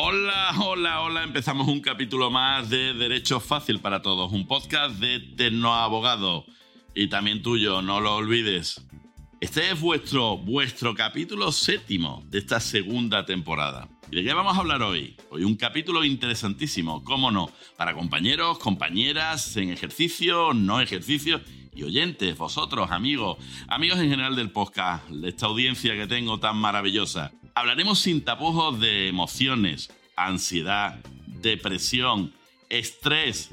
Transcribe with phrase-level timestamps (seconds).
[0.00, 1.24] Hola, hola, hola.
[1.24, 6.46] Empezamos un capítulo más de Derecho Fácil para Todos, un podcast de Tecnoabogado
[6.94, 8.80] y también tuyo, no lo olvides.
[9.40, 13.88] Este es vuestro, vuestro capítulo séptimo de esta segunda temporada.
[14.08, 15.16] ¿Y de qué vamos a hablar hoy?
[15.30, 21.40] Hoy un capítulo interesantísimo, cómo no, para compañeros, compañeras, en ejercicio, no ejercicio
[21.78, 23.38] y oyentes, vosotros, amigos,
[23.68, 27.30] amigos en general del podcast, de esta audiencia que tengo tan maravillosa.
[27.54, 32.34] Hablaremos sin tapujos de emociones, ansiedad, depresión,
[32.68, 33.50] estrés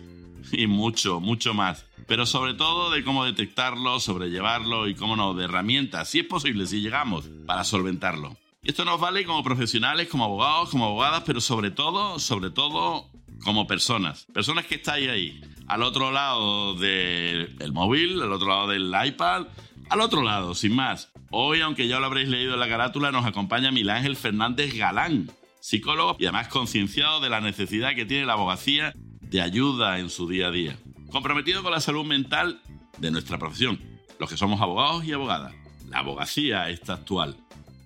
[0.51, 1.85] y mucho, mucho más.
[2.07, 6.65] Pero sobre todo de cómo detectarlo, sobrellevarlo y cómo no, de herramientas, si es posible,
[6.65, 8.35] si llegamos, para solventarlo.
[8.63, 13.07] Y esto nos vale como profesionales, como abogados, como abogadas, pero sobre todo, sobre todo
[13.43, 14.25] como personas.
[14.33, 19.47] Personas que estáis ahí, al otro lado del móvil, al otro lado del iPad,
[19.89, 21.11] al otro lado, sin más.
[21.31, 25.29] Hoy, aunque ya lo habréis leído en la carátula, nos acompaña Milán Ángel Fernández Galán,
[25.59, 30.27] psicólogo y además concienciado de la necesidad que tiene la abogacía de ayuda en su
[30.27, 30.77] día a día.
[31.11, 32.61] Comprometido con la salud mental
[32.97, 33.79] de nuestra profesión,
[34.19, 35.53] los que somos abogados y abogadas.
[35.89, 37.37] La abogacía está actual.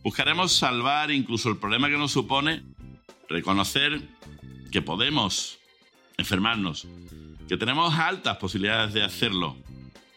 [0.04, 2.64] Buscaremos salvar incluso el problema que nos supone
[3.28, 4.02] reconocer
[4.72, 5.60] que podemos
[6.18, 6.88] enfermarnos,
[7.48, 9.58] que tenemos altas posibilidades de hacerlo.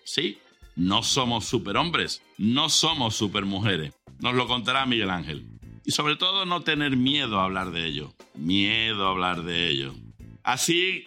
[0.05, 0.39] Sí,
[0.77, 3.93] no somos superhombres, no somos supermujeres.
[4.21, 5.47] Nos lo contará Miguel Ángel.
[5.85, 8.15] Y sobre todo no tener miedo a hablar de ello.
[8.35, 9.95] Miedo a hablar de ello.
[10.45, 11.07] Así,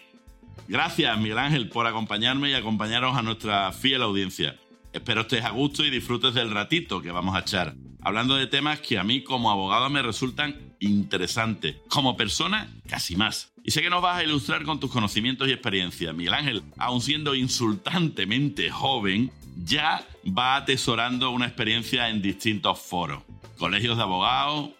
[0.68, 4.56] gracias Miguel Ángel por acompañarme y acompañaros a nuestra fiel audiencia.
[4.92, 8.80] Espero estés a gusto y disfrutes del ratito que vamos a echar, hablando de temas
[8.80, 13.52] que a mí como abogado me resultan interesantes, como persona casi más.
[13.64, 16.14] Y sé que nos vas a ilustrar con tus conocimientos y experiencias.
[16.14, 19.32] Miguel Ángel, aun siendo insultantemente joven,
[19.64, 23.22] ya va atesorando una experiencia en distintos foros.
[23.58, 24.70] Colegios de abogados,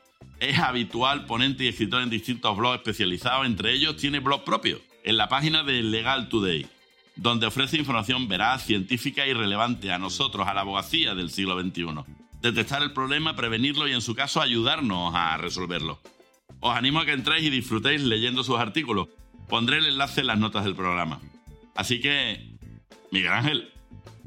[0.41, 5.17] es habitual ponente y escritor en distintos blogs especializados, entre ellos tiene blog propio, en
[5.17, 6.67] la página de Legal Today,
[7.17, 11.87] donde ofrece información veraz, científica y relevante a nosotros, a la abogacía del siglo XXI.
[12.41, 16.01] Detectar el problema, prevenirlo y en su caso ayudarnos a resolverlo.
[16.61, 19.09] Os animo a que entréis y disfrutéis leyendo sus artículos.
[19.49, 21.21] Pondré el enlace en las notas del programa.
[21.75, 22.59] Así que,
[23.11, 23.73] Miguel Ángel,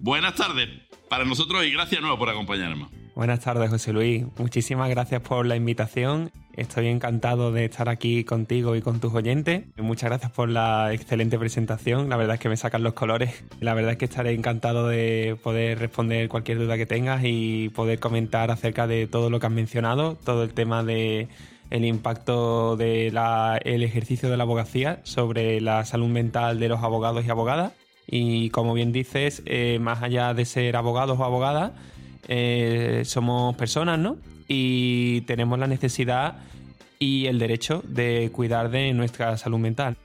[0.01, 0.69] Buenas tardes
[1.09, 2.89] para nosotros y gracias de nuevo por acompañarnos.
[3.19, 4.23] Buenas tardes, José Luis.
[4.37, 6.31] Muchísimas gracias por la invitación.
[6.53, 9.65] Estoy encantado de estar aquí contigo y con tus oyentes.
[9.75, 12.07] Muchas gracias por la excelente presentación.
[12.07, 13.43] La verdad es que me sacan los colores.
[13.59, 17.99] La verdad es que estaré encantado de poder responder cualquier duda que tengas y poder
[17.99, 21.27] comentar acerca de todo lo que has mencionado, todo el tema de
[21.71, 23.17] el impacto del
[23.65, 27.73] ejercicio de la abogacía sobre la salud mental de los abogados y abogadas
[28.11, 31.73] y como bien dices, eh, más allá de ser abogados o abogadas,
[32.27, 34.17] eh, somos personas, ¿no?
[34.47, 36.37] Y tenemos la necesidad
[36.99, 39.95] y el derecho de cuidar de nuestra salud mental.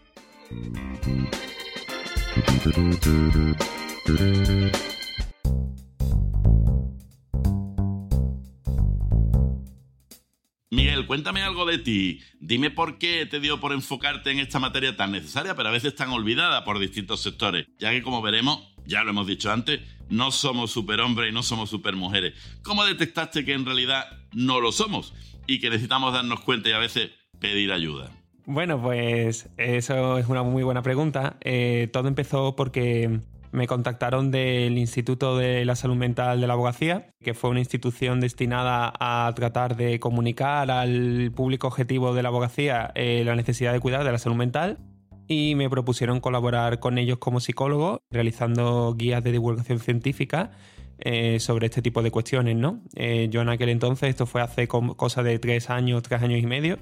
[10.71, 12.21] Miguel, cuéntame algo de ti.
[12.41, 15.95] Dime por qué te dio por enfocarte en esta materia tan necesaria, pero a veces
[15.95, 20.31] tan olvidada por distintos sectores, ya que como veremos, ya lo hemos dicho antes, no
[20.31, 22.35] somos superhombres y no somos supermujeres.
[22.63, 25.15] ¿Cómo detectaste que en realidad no lo somos
[25.47, 28.11] y que necesitamos darnos cuenta y a veces pedir ayuda?
[28.47, 31.39] Bueno, pues eso es una muy buena pregunta.
[31.41, 33.21] Eh, todo empezó porque
[33.53, 38.21] me contactaron del Instituto de la Salud Mental de la Abogacía, que fue una institución
[38.21, 43.81] destinada a tratar de comunicar al público objetivo de la abogacía eh, la necesidad de
[43.81, 44.79] cuidar de la salud mental
[45.27, 50.51] y me propusieron colaborar con ellos como psicólogo, realizando guías de divulgación científica
[50.99, 52.83] eh, sobre este tipo de cuestiones, ¿no?
[52.95, 56.47] Eh, yo en aquel entonces, esto fue hace cosa de tres años, tres años y
[56.47, 56.79] medio,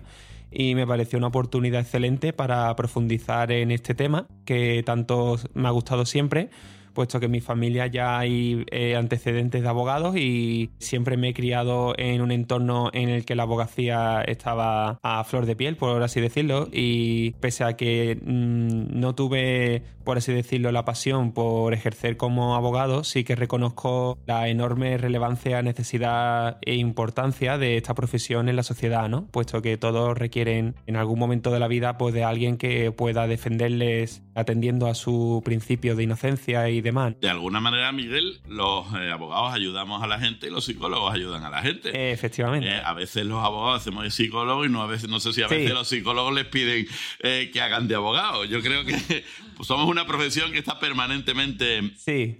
[0.51, 5.71] y me pareció una oportunidad excelente para profundizar en este tema que tanto me ha
[5.71, 6.51] gustado siempre
[6.93, 11.35] puesto que en mi familia ya hay eh, antecedentes de abogados y siempre me he
[11.35, 16.03] criado en un entorno en el que la abogacía estaba a flor de piel, por
[16.03, 21.75] así decirlo, y pese a que mm, no tuve, por así decirlo, la pasión por
[21.75, 28.49] ejercer como abogado, sí que reconozco la enorme relevancia, necesidad e importancia de esta profesión
[28.49, 29.27] en la sociedad, ¿no?
[29.27, 33.27] Puesto que todos requieren en algún momento de la vida pues, de alguien que pueda
[33.27, 37.15] defenderles atendiendo a su principio de inocencia y demás.
[37.21, 41.45] De alguna manera, Miguel, los eh, abogados ayudamos a la gente y los psicólogos ayudan
[41.45, 42.13] a la gente.
[42.13, 42.69] efectivamente.
[42.69, 45.43] Eh, a veces los abogados hacemos de psicólogos y no a veces no sé si
[45.43, 46.87] a veces los psicólogos les piden
[47.21, 48.49] eh, que hagan de abogados.
[48.49, 49.25] Yo creo que
[49.57, 51.93] pues, somos una profesión que está permanentemente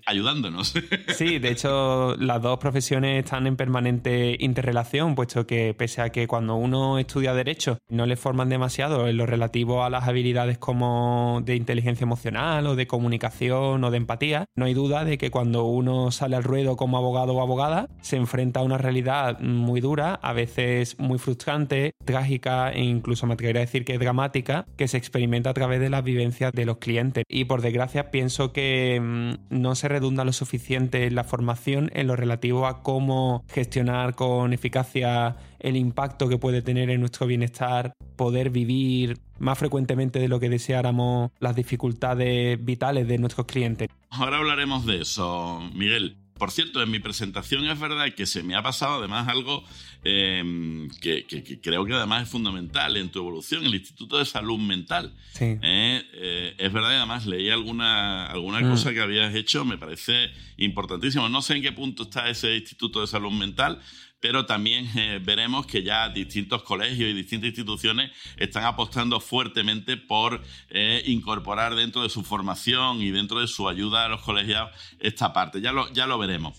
[0.07, 0.75] ayudándonos.
[1.13, 6.27] Sí, de hecho, las dos profesiones están en permanente interrelación, puesto que pese a que
[6.27, 11.43] cuando uno estudia derecho no le forman demasiado en lo relativo a las habilidades como
[11.45, 15.65] de inteligencia emocional o de comunicación o de empatía, no hay duda de que cuando
[15.65, 20.15] uno sale al ruedo como abogado o abogada se enfrenta a una realidad muy dura,
[20.15, 24.97] a veces muy frustrante, trágica e incluso me atrevería a decir que dramática, que se
[24.97, 27.25] experimenta a través de las vivencias de los clientes.
[27.29, 32.07] Y por desgracia pienso que mm, no se redunda lo suficiente en la formación en
[32.07, 37.93] lo relativo a cómo gestionar con eficacia el impacto que puede tener en nuestro bienestar,
[38.17, 43.89] poder vivir más frecuentemente de lo que deseáramos las dificultades vitales de nuestros clientes.
[44.11, 46.22] Ahora hablaremos de eso, Miguel.
[46.43, 49.63] Por cierto, en mi presentación es verdad que se me ha pasado además algo
[50.03, 51.25] em, que,
[51.63, 55.15] creo que además es fundamental en tu evolución, el Instituto de Salud Mental.
[55.35, 55.45] Sí.
[55.45, 58.71] Eh, eh, es verdad, además leí alguna, alguna mm.
[58.71, 61.29] cosa que habías hecho, me parece importantísimo.
[61.29, 63.81] No sé en qué punto está ese Instituto de Salud Mental,
[64.23, 70.41] pero también eh, veremos que ya distintos colegios y distintas instituciones están apostando fuertemente por
[70.71, 74.71] eh, incorporar dentro de su formación y dentro de su ayuda a los colegiados
[75.01, 75.61] esta parte.
[75.61, 76.57] Ya lo, ya lo veremos.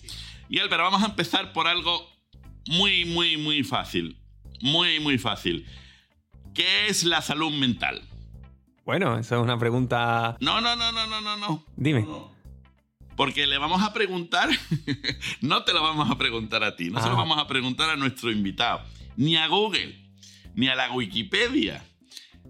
[0.50, 2.06] Y pero vamos a empezar por algo
[2.68, 4.18] muy, muy, muy fácil.
[4.60, 5.66] Muy, muy fácil.
[6.52, 8.02] ¿Qué es la salud mental?
[8.84, 10.36] Bueno, esa es una pregunta.
[10.40, 11.64] No, no, no, no, no, no, no.
[11.76, 12.06] Dime.
[13.16, 14.48] Porque le vamos a preguntar,
[15.40, 17.96] no te lo vamos a preguntar a ti, no se lo vamos a preguntar a
[17.96, 18.82] nuestro invitado,
[19.16, 19.96] ni a Google,
[20.54, 21.84] ni a la Wikipedia,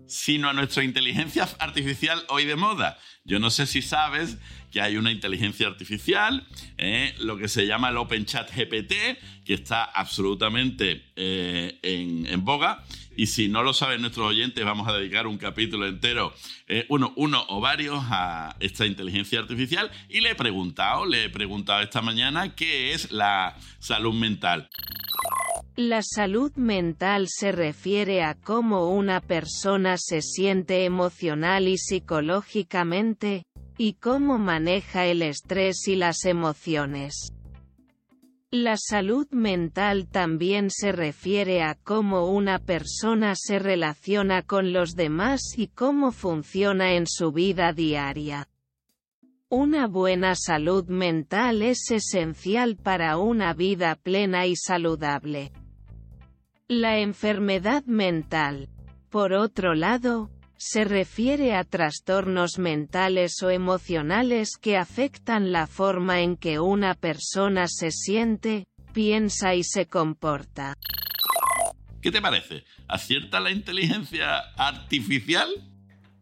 [0.07, 2.99] sino a nuestra inteligencia artificial hoy de moda.
[3.25, 4.39] Yo no sé si sabes
[4.71, 6.45] que hay una inteligencia artificial,
[6.79, 8.93] eh, lo que se llama el Open Chat GPT,
[9.45, 12.85] que está absolutamente eh, en, boga.
[13.17, 16.35] Y si no lo saben nuestros oyentes, vamos a dedicar un capítulo entero,
[16.67, 19.91] eh, uno, uno o varios, a esta inteligencia artificial.
[20.09, 24.69] Y le he preguntado, le he preguntado esta mañana qué es la salud mental.
[25.77, 33.45] La salud mental se refiere a cómo una persona se siente emocional y psicológicamente,
[33.77, 37.33] y cómo maneja el estrés y las emociones.
[38.53, 45.41] La salud mental también se refiere a cómo una persona se relaciona con los demás
[45.57, 48.49] y cómo funciona en su vida diaria.
[49.49, 55.51] Una buena salud mental es esencial para una vida plena y saludable.
[56.69, 58.71] La enfermedad mental,
[59.11, 66.39] por otro lado, se refiere a trastornos mentales o emocionales que afectan la forma en
[66.39, 70.75] que una persona se siente, piensa y se comporta.
[72.01, 72.65] ¿Qué te parece?
[72.89, 75.51] ¿Acierta la inteligencia artificial?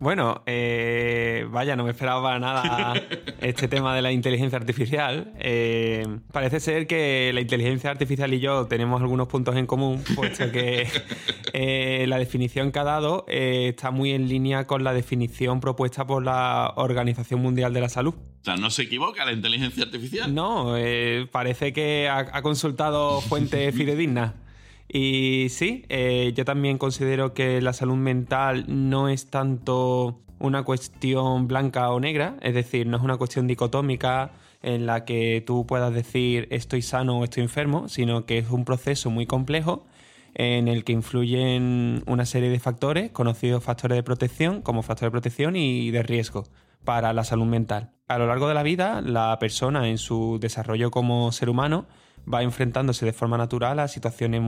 [0.02, 2.92] Bueno, eh, vaya, no me esperaba nada
[3.40, 5.32] este tema de la inteligencia artificial.
[5.38, 10.50] Eh, parece ser que la inteligencia artificial y yo tenemos algunos puntos en común, puesto
[10.50, 10.88] que
[11.52, 16.24] eh, la definición que ha dado está muy en línea con la definición propuesta por
[16.24, 18.14] la Organización Mundial de la Salud.
[18.14, 20.34] O sea, ¿no se equivoca la inteligencia artificial?
[20.34, 20.74] No,
[21.30, 24.32] parece que ha consultado fuentes fidedignas.
[24.94, 31.48] Y sí, eh, yo también considero que la salud mental no es tanto una cuestión
[31.48, 35.94] blanca o negra, es decir, no es una cuestión dicotómica en la que tú puedas
[35.94, 39.86] decir estoy sano o estoy enfermo, sino que es un proceso muy complejo
[40.34, 45.12] en el que influyen una serie de factores, conocidos factores de protección como factores de
[45.12, 46.44] protección y de riesgo
[46.84, 47.92] para la salud mental.
[48.08, 51.86] A lo largo de la vida, la persona en su desarrollo como ser humano
[52.32, 54.40] va enfrentándose de forma natural a situaciones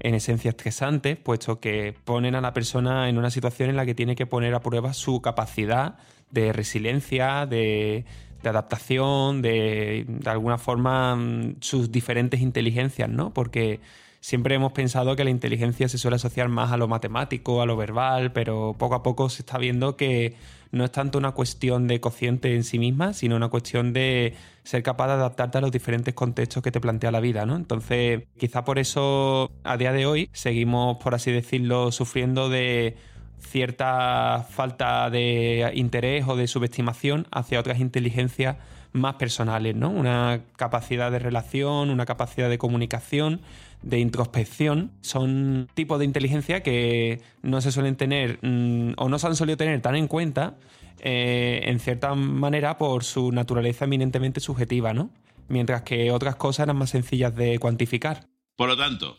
[0.00, 3.94] en esencia estresantes, puesto que ponen a la persona en una situación en la que
[3.94, 5.96] tiene que poner a prueba su capacidad
[6.30, 8.04] de resiliencia, de,
[8.44, 13.32] adaptación, de, de alguna forma mm, sus diferentes inteligencias, ¿no?
[13.32, 13.80] Porque
[14.20, 17.76] siempre hemos pensado que la inteligencia se suele asociar más a lo matemático, a lo
[17.76, 20.36] verbal, pero poco a poco se está viendo que
[20.72, 24.82] no es tanto una cuestión de cociente en sí misma, sino una cuestión de ser
[24.82, 27.56] capaz de adaptarte a los diferentes contextos que te plantea la vida, ¿no?
[27.56, 32.96] Entonces, quizá por eso a día de hoy seguimos, por así decirlo, sufriendo de
[33.38, 38.56] cierta falta de interés o de subestimación hacia otras inteligencias
[38.92, 39.90] más personales, ¿no?
[39.90, 43.40] Una capacidad de relación, una capacidad de comunicación
[43.82, 49.26] de introspección son tipos de inteligencia que no se suelen tener mm, o no se
[49.26, 50.56] han solido tener tan en cuenta
[51.00, 55.10] eh, en cierta manera por su naturaleza eminentemente subjetiva, ¿no?
[55.48, 58.28] Mientras que otras cosas eran más sencillas de cuantificar.
[58.56, 59.18] Por lo tanto,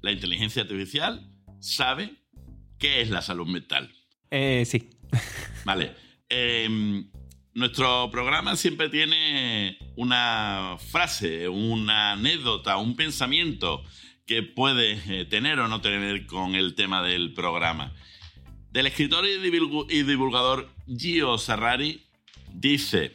[0.00, 1.28] la inteligencia artificial
[1.58, 2.14] sabe
[2.78, 3.90] qué es la salud mental.
[4.30, 4.90] Eh, sí.
[5.64, 5.92] Vale.
[6.28, 7.10] Em,
[7.54, 13.82] nuestro programa siempre tiene una frase, una anécdota, un pensamiento
[14.26, 17.92] que puede eh, tener o no tener con el tema del programa.
[18.70, 22.02] Del escritor y divulgador Gio Serrari
[22.52, 23.12] dice,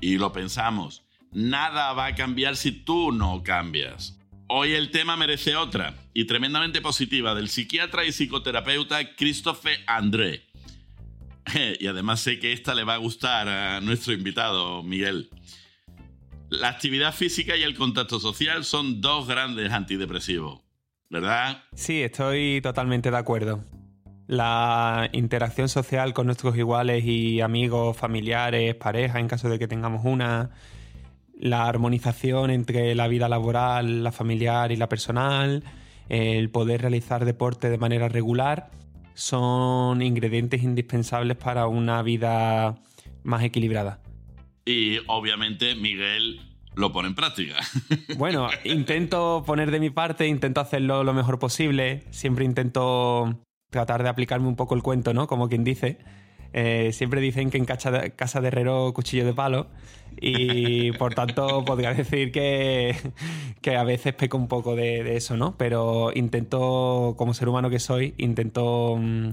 [0.00, 4.18] y lo pensamos, nada va a cambiar si tú no cambias.
[4.48, 10.42] Hoy el tema merece otra, y tremendamente positiva, del psiquiatra y psicoterapeuta Christophe André.
[11.80, 15.30] y además sé que esta le va a gustar a nuestro invitado, Miguel.
[16.52, 20.60] La actividad física y el contacto social son dos grandes antidepresivos,
[21.08, 21.62] ¿verdad?
[21.74, 23.64] Sí, estoy totalmente de acuerdo.
[24.26, 30.02] La interacción social con nuestros iguales y amigos, familiares, pareja, en caso de que tengamos
[30.04, 30.50] una,
[31.40, 35.64] la armonización entre la vida laboral, la familiar y la personal,
[36.10, 38.70] el poder realizar deporte de manera regular,
[39.14, 42.74] son ingredientes indispensables para una vida
[43.22, 44.01] más equilibrada.
[44.64, 46.40] Y obviamente Miguel
[46.74, 47.56] lo pone en práctica.
[48.16, 53.40] Bueno, intento poner de mi parte, intento hacerlo lo mejor posible, siempre intento
[53.70, 55.26] tratar de aplicarme un poco el cuento, ¿no?
[55.26, 55.98] Como quien dice.
[56.52, 59.68] Eh, siempre dicen que en casa de, herrero cuchillo de palo
[60.20, 62.94] y por tanto podría decir que,
[63.62, 65.56] que, a veces peco un poco de, eso, ¿no?
[65.56, 68.96] Pero intento, como ser humano que soy, intento...
[68.98, 69.30] Mm,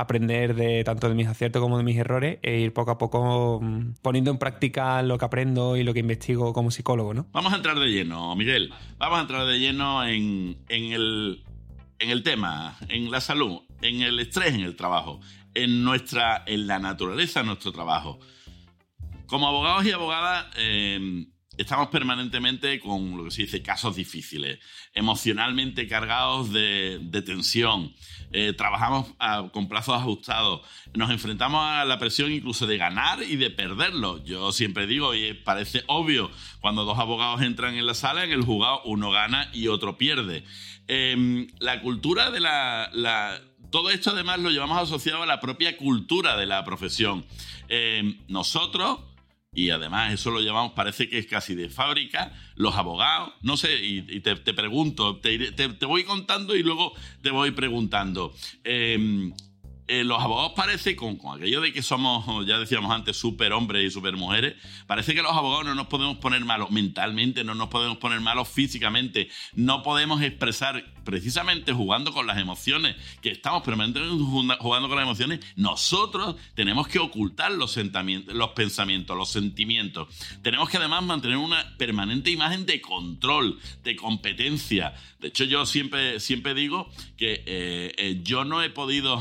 [0.00, 3.60] aprender de tanto de mis aciertos como de mis errores e ir poco a poco
[3.60, 7.26] mm, poniendo en práctica lo que aprendo y lo que investigo como psicólogo, ¿no?
[7.32, 8.72] Vamos a entrar de lleno, Miguel.
[8.98, 11.44] Vamos a entrar de lleno en, el,
[11.98, 15.20] en el tema, en la salud, en el estrés en el trabajo,
[15.54, 18.18] en, nuestra, en la naturaleza de nuestro trabajo.
[19.26, 21.26] Como abogados y abogadas, eh,
[21.60, 24.58] estamos permanentemente con lo que se dice casos difíciles,
[24.94, 27.94] emocionalmente cargados de, tensión,
[28.32, 29.06] eh, trabajamos
[29.52, 30.60] con plazos ajustados,
[30.94, 34.22] nos enfrentamos a la presión incluso de ganar y de perderlo.
[34.24, 38.42] Yo siempre digo, y parece obvio, cuando dos abogados entran en la sala, en el
[38.42, 40.44] juzgado uno gana y otro pierde.
[40.86, 46.36] Em, la cultura de la, todo esto además lo llevamos asociado a la propia cultura
[46.36, 47.24] de la profesión.
[47.68, 48.98] Em, nosotros
[49.52, 53.84] y además eso lo llevamos, parece que es casi de fábrica, los abogados, no sé,
[53.84, 56.92] y, te, pregunto, te, te, voy contando y luego
[57.22, 58.32] te voy preguntando.
[58.62, 59.32] Em,
[59.92, 63.90] eh, los abogados parece, con, aquello de que somos, ya decíamos antes, super hombres y
[63.90, 64.54] super mujeres,
[64.86, 68.48] parece que los abogados no nos podemos poner malos mentalmente, no nos podemos poner malos
[68.48, 74.22] físicamente, no podemos expresar, precisamente jugando con las emociones, que estamos permanentemente
[74.60, 80.06] jugando con las emociones, nosotros tenemos que ocultar los, los pensamientos, los sentimientos.
[80.40, 84.94] Tenemos que además mantener una permanente imagen de control, de competencia.
[85.18, 89.20] De hecho, yo siempre, siempre digo que eh, eh, yo no he podido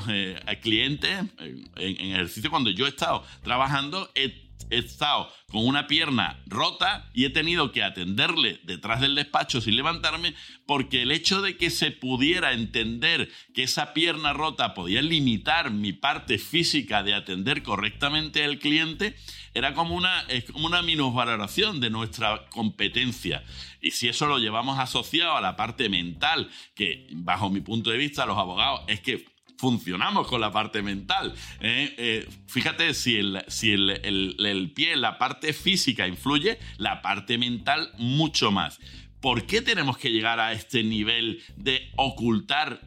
[0.60, 7.26] cliente en, ejercicio, cuando yo he estado trabajando, he, estado con una pierna rota y
[7.26, 10.36] he tenido que atenderle detrás del despacho sin levantarme
[10.68, 15.92] porque el hecho de que se pudiera entender que esa pierna rota podía limitar mi
[15.92, 19.16] parte física de atender correctamente al cliente
[19.54, 23.44] era como una, como una minusvaloración de nuestra competencia.
[23.82, 27.98] Y si eso lo llevamos asociado a la parte mental, que bajo mi punto de
[27.98, 29.26] vista los abogados es que
[29.60, 31.34] funcionamos con la parte mental.
[31.60, 31.94] ¿eh?
[31.98, 38.52] Eh, fíjate, si, el, si el, pie, la parte física influye, la parte mental mucho
[38.52, 38.80] más.
[39.20, 42.80] ¿Por qué tenemos que llegar a este nivel de ocultar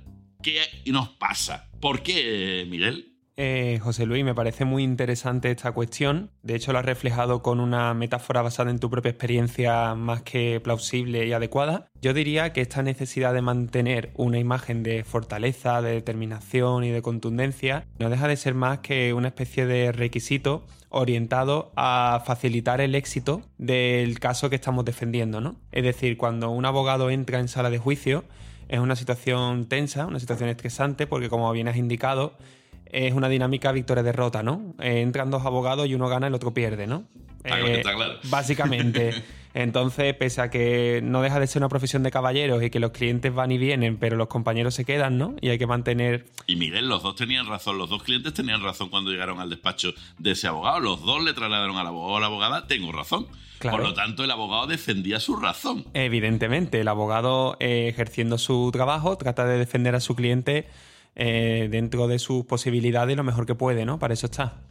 [0.43, 1.69] qué nos pasa?
[1.79, 3.12] ¿Por qué, Miguel?
[3.37, 6.31] Eh, José Luis, me parece muy interesante esta cuestión.
[6.43, 10.61] De hecho, lo has reflejado con una metáfora basada en tu propia experiencia más que
[10.61, 11.89] plausible y adecuada.
[12.03, 17.01] Yo diría que esta necesidad de mantener una imagen de fortaleza, de determinación y de
[17.01, 22.95] contundencia no deja de ser más que una especie de requisito orientado a facilitar el
[22.95, 25.57] éxito del caso que estamos defendiendo, ¿no?
[25.71, 28.25] Es decir, cuando un abogado entra en sala de juicio,
[28.69, 32.37] es una situación tensa, una situación estresante, porque como bien has indicado,
[32.93, 34.75] es una dinámica victoria-derrota, ¿no?
[34.79, 37.05] Eh, entran dos abogados y uno gana, y el otro pierde, ¿no?
[37.45, 37.83] Eh,
[38.31, 39.15] básicamente.
[39.55, 42.93] Entonces, pese a que no deja de ser una profesión de caballeros y que los
[42.93, 45.35] clientes van y vienen, pero los compañeros se quedan, ¿no?
[45.41, 46.27] Y hay que mantener...
[46.47, 49.93] Y Miguel, los dos tenían razón, los dos clientes tenían razón cuando llegaron al despacho
[50.19, 50.81] de ese abogado.
[50.81, 53.27] Los dos le trasladaron al abogado o a la abogada, tengo razón.
[53.61, 55.85] Por lo tanto, el abogado defendía su razón.
[55.95, 60.67] Evidentemente, el abogado eh, ejerciendo su trabajo trata de defender a su cliente
[61.15, 63.99] eh, dentro de sus posibilidades lo mejor que puede, ¿no?
[63.99, 64.63] Para eso está.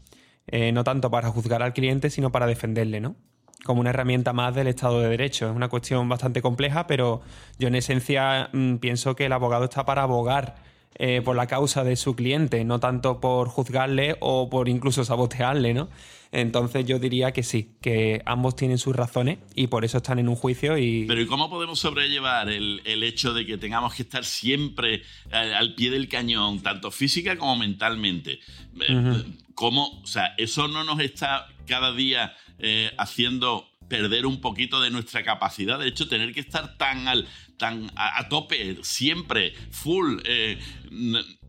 [0.48, 3.16] Eh, no tanto para juzgar al cliente, sino para defenderle, ¿no?
[3.64, 5.50] Como una herramienta más del Estado de Derecho.
[5.50, 7.22] Es una cuestión bastante compleja, pero
[7.60, 10.56] yo en esencia mm, pienso que el abogado está para abogar
[10.96, 15.74] eh, por la causa de su cliente, no tanto por juzgarle o por incluso sabotearle,
[15.74, 15.90] ¿no?
[16.32, 20.30] Entonces yo diría que sí, que ambos tienen sus razones y por eso están en
[20.30, 21.06] un juicio y...
[21.06, 25.92] Pero ¿y cómo podemos sobrellevar el, hecho de que tengamos que estar siempre al, pie
[25.92, 28.40] del cañón, tanto física como mentalmente?
[28.80, 29.24] Eh,
[29.56, 30.02] ¿Cómo?
[30.02, 35.24] O sea, eso no nos está cada día eh, haciendo perder un poquito de nuestra
[35.24, 35.78] capacidad.
[35.78, 37.28] De hecho, tener que estar tan, al,
[37.62, 40.58] tan a, tope, siempre, full, eh,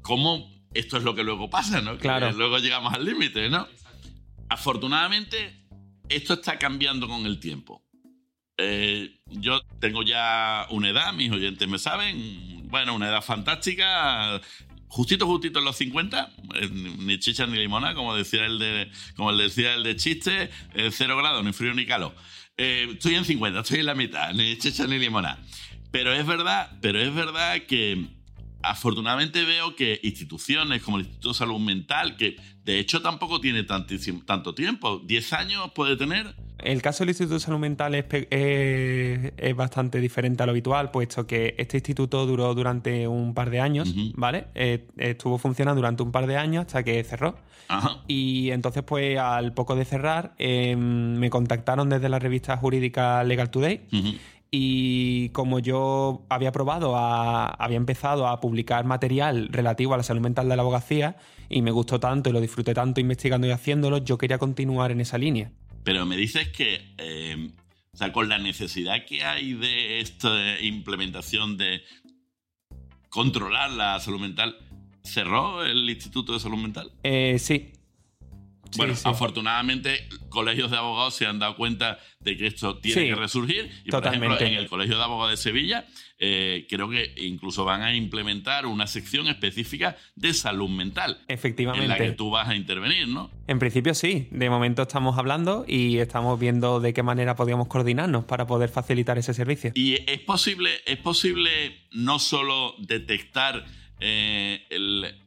[0.03, 1.97] ¿cómo esto es lo que luego pasa, ¿no?
[1.97, 2.31] Claro.
[2.33, 3.67] luego llegamos al límite, ¿no?
[4.51, 5.65] Afortunadamente,
[6.11, 7.83] esto está cambiando con el tiempo.
[8.59, 14.39] Eh, yo tengo ya una edad, mis oyentes me saben, bueno, una edad fantástica,
[14.89, 19.35] justito, justito en los 50, eh, ni chicha ni limona, como decía el de, como
[19.35, 22.15] decía el de chiste, eh, cero grados, ni frío ni calor.
[22.59, 25.39] estoy en 50, estoy en la mitad, ni chicha ni limona.
[25.93, 28.09] Pero es verdad, pero es verdad que
[28.63, 33.65] afortunadamente veo que instituciones como el Instituto de Salud Mental, que de hecho tampoco tiene
[33.65, 36.35] tanto tiempo, 10 años puede tener.
[36.59, 41.57] El caso del Instituto de Salud Mental es, bastante diferente a lo habitual, puesto que
[41.59, 44.47] este instituto duró durante un par de años, ¿vale?
[44.55, 47.37] Eh, estuvo funcionando durante un par de años hasta que cerró.
[48.07, 53.51] Y entonces, pues al poco de cerrar, em, me contactaron desde la revista jurídica Legal
[53.51, 53.89] Today
[54.55, 60.47] y como yo había probado, había empezado a publicar material relativo a la salud mental
[60.47, 61.17] de la abogacía
[61.49, 65.01] y me gustó tanto y lo disfruté tanto investigando y haciéndolo, yo quería continuar en
[65.01, 65.51] esa línea.
[65.85, 67.51] Pero me dices que, eh,
[67.95, 71.81] o sea, con la necesidad que hay de esta implementación de
[73.09, 74.55] controlar la salud mental,
[75.03, 76.93] ¿cerró el Instituto de Salud Mental?
[77.05, 77.73] Eh, sí,
[78.77, 83.71] bueno, afortunadamente, colegios de abogados se han dado cuenta de que esto tiene que resurgir.
[83.85, 85.87] Y, por ejemplo, en el Colegio de Abogados de Sevilla,
[86.19, 91.21] eh, creo que incluso van a implementar una sección específica de salud mental.
[91.29, 91.85] Efectivamente.
[91.85, 93.31] En la que tú vas a intervenir, ¿no?
[93.47, 94.29] En principio sí.
[94.31, 99.19] De momento estamos hablando y estamos viendo de qué manera podríamos coordinarnos para poder facilitar
[99.19, 99.73] ese servicio.
[99.75, 101.51] Y es posible, es posible
[101.91, 103.65] no solo detectar
[103.99, 105.22] eh, el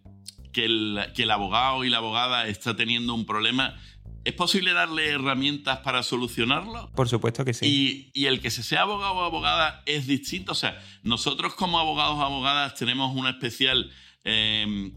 [0.55, 3.75] que el, abogado y la abogada está teniendo un problema,
[4.23, 6.89] ¿Es posible darle herramientas para solucionarlo?
[6.95, 8.09] Por supuesto que sí.
[8.11, 10.53] Y, el que se sea abogado o abogada es distinto.
[10.53, 13.91] O sea, nosotros como abogados o abogadas tenemos una especial.
[14.23, 14.95] Em,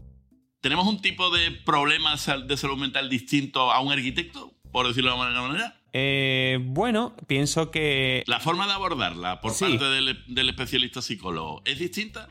[0.61, 4.51] ¿Tenemos un tipo de problemas de salud mental distinto a un arquitecto?
[4.71, 5.79] Por decirlo de alguna manera.
[5.93, 8.23] Eh, bueno, pienso que.
[8.25, 12.29] La forma de abordarla por parte del, del especialista psicólogo es distinta.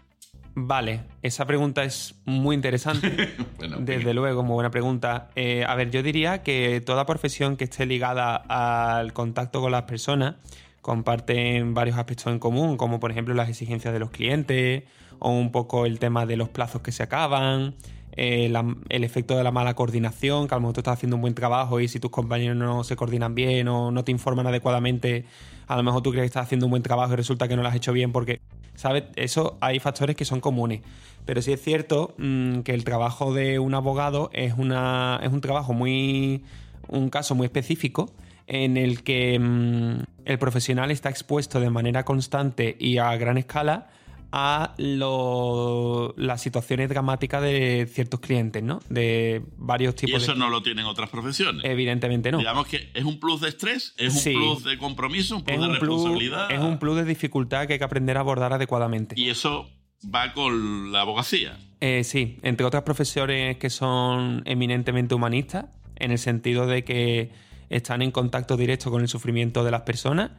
[0.61, 3.37] Vale, esa pregunta es muy interesante.
[3.79, 5.31] Desde luego, muy buena pregunta.
[5.37, 9.83] Eh, a ver, yo diría que toda profesión que esté ligada al contacto con las
[9.83, 10.35] personas
[10.83, 14.83] comparten varios aspectos en común, como por ejemplo las exigencias de los clientes
[15.21, 17.77] o un poco el tema de los plazos que se acaban,
[18.12, 18.53] eh,
[18.88, 21.35] el efecto de la mala coordinación, que a lo mejor tú estás haciendo un buen
[21.35, 25.25] trabajo y si tus compañeros no se coordinan bien o no te informan adecuadamente,
[25.68, 27.62] a lo mejor tú crees que estás haciendo un buen trabajo y resulta que no
[27.62, 28.40] lo has hecho bien porque,
[28.79, 29.05] ¿sabes?
[29.17, 30.83] Eso hay factores que son comunes.
[31.27, 35.41] Pero sí es cierto mm, que el trabajo de un abogado es, una, es un
[35.41, 36.45] trabajo muy.
[36.87, 38.11] un caso muy específico
[38.47, 43.88] en el que mm, el profesional está expuesto de manera constante y a gran escala
[44.31, 48.81] a las situaciones dramáticas de ciertos clientes, ¿no?
[48.88, 50.21] De varios tipos.
[50.21, 51.64] Y eso no lo tienen otras profesiones.
[51.64, 52.38] Evidentemente no.
[52.38, 55.69] Digamos que es un plus de estrés, es un plus de compromiso, un plus de
[55.69, 56.51] responsabilidad.
[56.51, 59.14] es un plus de dificultad que hay que aprender a abordar adecuadamente.
[59.19, 59.71] Y eso
[60.14, 61.59] va con la abogacía.
[61.81, 67.31] Eh, sí, entre otras profesiones que son eminentemente humanistas, en el sentido de que
[67.71, 70.31] están en contacto directo con el sufrimiento de las personas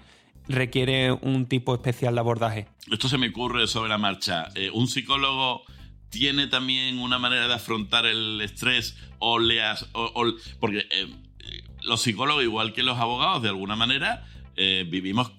[0.49, 2.67] requiere un tipo especial de abordaje.
[2.91, 4.49] Esto se me ocurre sobre la marcha.
[4.55, 5.63] Eh, ¿Un psicólogo
[6.09, 9.61] tiene también una manera de afrontar el estrés o le
[10.59, 11.07] porque eh,
[11.83, 15.31] los psicólogos, igual que los abogados, de alguna manera, eh, vivimos,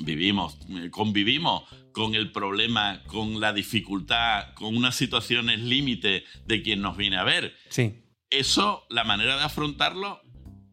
[0.00, 0.58] vivimos,
[0.90, 7.18] convivimos con el problema, con la dificultad, con unas situaciones límite de quien nos viene
[7.18, 7.54] a ver.
[7.68, 8.04] Sí.
[8.30, 10.20] Eso, la manera de afrontarlo,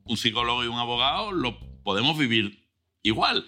[0.06, 2.65] un psicólogo y un abogado lo podemos vivir
[3.06, 3.46] igual.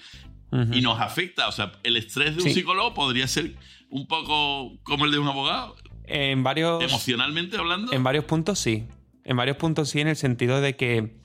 [0.72, 1.48] Y nos afecta.
[1.48, 3.56] O sea, el estrés de un psicólogo podría ser
[3.90, 5.76] un poco como el de un abogado.
[6.06, 6.82] En varios.
[6.82, 7.92] Emocionalmente hablando.
[7.92, 8.86] En varios puntos sí.
[9.26, 11.18] En varios puntos sí, en el sentido de que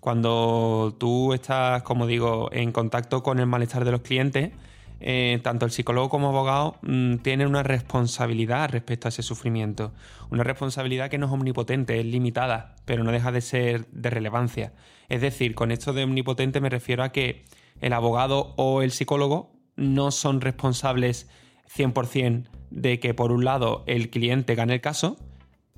[0.00, 4.52] cuando tú estás, como digo, en contacto con el malestar de los clientes,
[5.00, 9.92] eh, tanto el psicólogo como abogado mm, tienen una responsabilidad respecto a ese sufrimiento.
[10.30, 14.72] Una responsabilidad que no es omnipotente, es limitada, pero no deja de ser de relevancia.
[15.08, 17.44] Es decir, con esto de omnipotente me refiero a que
[17.80, 21.28] el abogado o el psicólogo no son responsables
[21.74, 25.16] 100% de que por un lado el cliente gane el caso,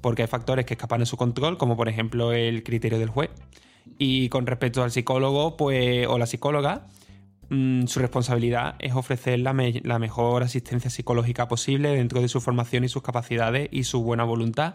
[0.01, 3.31] porque hay factores que escapan de su control, como por ejemplo el criterio del juez.
[3.99, 6.87] Y con respecto al psicólogo pues, o la psicóloga,
[7.49, 12.89] mm, su responsabilidad es ofrecer la, mejor asistencia psicológica posible dentro de su formación y
[12.89, 14.75] sus capacidades y su buena voluntad.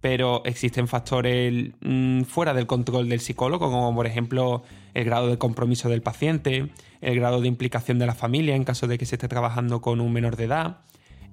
[0.00, 4.62] Pero existen factores mm, fuera del control del psicólogo, como por ejemplo
[4.94, 8.86] el grado de compromiso del paciente, el grado de implicación de la familia en caso
[8.86, 10.78] de que se esté trabajando con un menor de edad,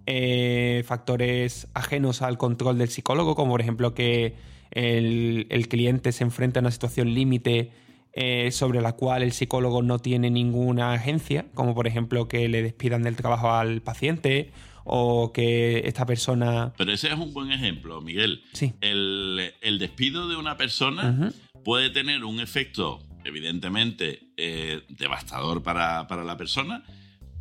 [0.06, 4.36] eh, factores ajenos al control del psicólogo, como por ejemplo que
[4.72, 7.72] el, cliente se enfrenta a una situación límite
[8.14, 12.64] eh, sobre la cual el psicólogo no tiene ninguna agencia, como por ejemplo que le
[12.64, 14.52] despidan del trabajo al paciente
[14.88, 16.74] o que esta persona...
[16.78, 18.44] Pero ese es un buen ejemplo, Miguel.
[18.54, 18.74] Sí.
[18.82, 21.32] El, despido de una persona
[21.64, 26.84] puede tener un efecto, evidentemente, eh, devastador para, para la persona,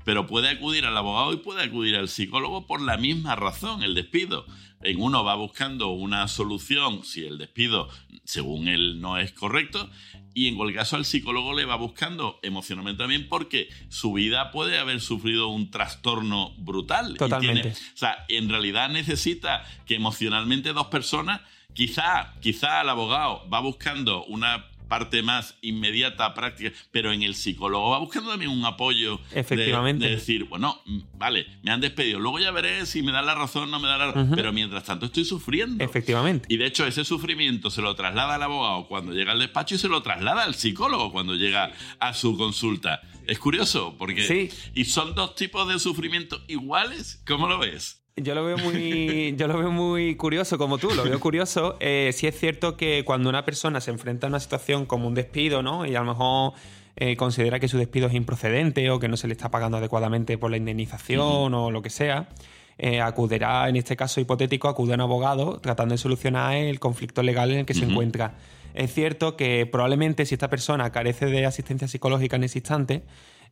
[0.06, 3.96] pero puede acudir al abogado y puede acudir al psicólogo por la misma razón, el
[3.96, 4.46] despido
[4.82, 7.88] en uno va buscando una solución si el despido,
[8.22, 9.90] según él, no es correcto,
[10.32, 14.78] y en cualquier caso al psicólogo le va buscando emocionalmente también porque su vida puede
[14.78, 17.16] haber sufrido un trastorno brutal.
[17.16, 17.70] Totalmente.
[17.70, 21.40] o sea, en realidad necesita que emocionalmente dos personas,
[21.74, 27.90] quizá, quizá el abogado va buscando una parte más inmediata, práctica, pero en el psicólogo
[27.90, 29.20] va buscando también un apoyo.
[29.32, 30.06] Efectivamente.
[30.06, 33.34] De, decir, bueno, mm, vale, me han despedido, luego ya veré si me da la
[33.34, 35.82] razón o no me da la razón, pero mientras tanto estoy sufriendo.
[35.82, 36.46] Efectivamente.
[36.52, 39.78] Y de hecho ese sufrimiento se lo traslada al abogado cuando llega al despacho y
[39.78, 43.00] se lo traslada al psicólogo cuando llega a su consulta.
[43.26, 44.26] Es curioso, porque...
[44.26, 44.50] Sí.
[44.74, 47.22] Y son dos tipos de sufrimiento iguales.
[47.26, 48.05] ¿Cómo lo ves?
[48.18, 51.76] Yo lo veo muy, yo lo veo muy curioso como tú, lo veo curioso.
[51.80, 55.12] Eh, sí es cierto que cuando una persona se enfrenta a una situación como un
[55.12, 55.84] despido, ¿no?
[55.84, 56.54] Y a lo mejor
[56.96, 60.38] eh, considera que su despido es improcedente o que no se le está pagando adecuadamente
[60.38, 62.30] por la indemnización o lo que sea,
[62.78, 67.22] eh, acudirá, en este caso hipotético, acude a un abogado tratando de solucionar el conflicto
[67.22, 68.36] legal en el que se encuentra.
[68.72, 73.02] Es cierto que probablemente si esta persona carece de asistencia psicológica en ese instante,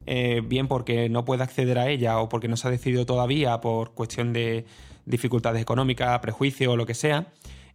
[0.06, 3.60] eh, bien porque no puede acceder a ella o porque no se ha decidido todavía
[3.60, 4.66] por cuestión de
[5.06, 7.28] dificultades económicas, prejuicio o lo que sea,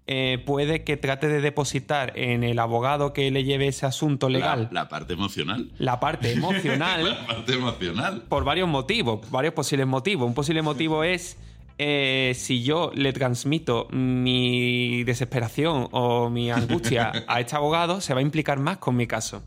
[0.07, 4.69] eh, puede que trate de depositar en el abogado que le lleve ese asunto legal.
[4.71, 5.69] La, parte emocional.
[5.77, 7.03] La parte emocional.
[7.03, 8.23] la parte emocional.
[8.27, 10.27] Por varios motivos, varios posibles motivos.
[10.27, 11.37] Un posible motivo es
[11.77, 18.19] eh, si yo le transmito mi desesperación o mi angustia a este abogado, se va
[18.19, 19.43] a implicar más con mi caso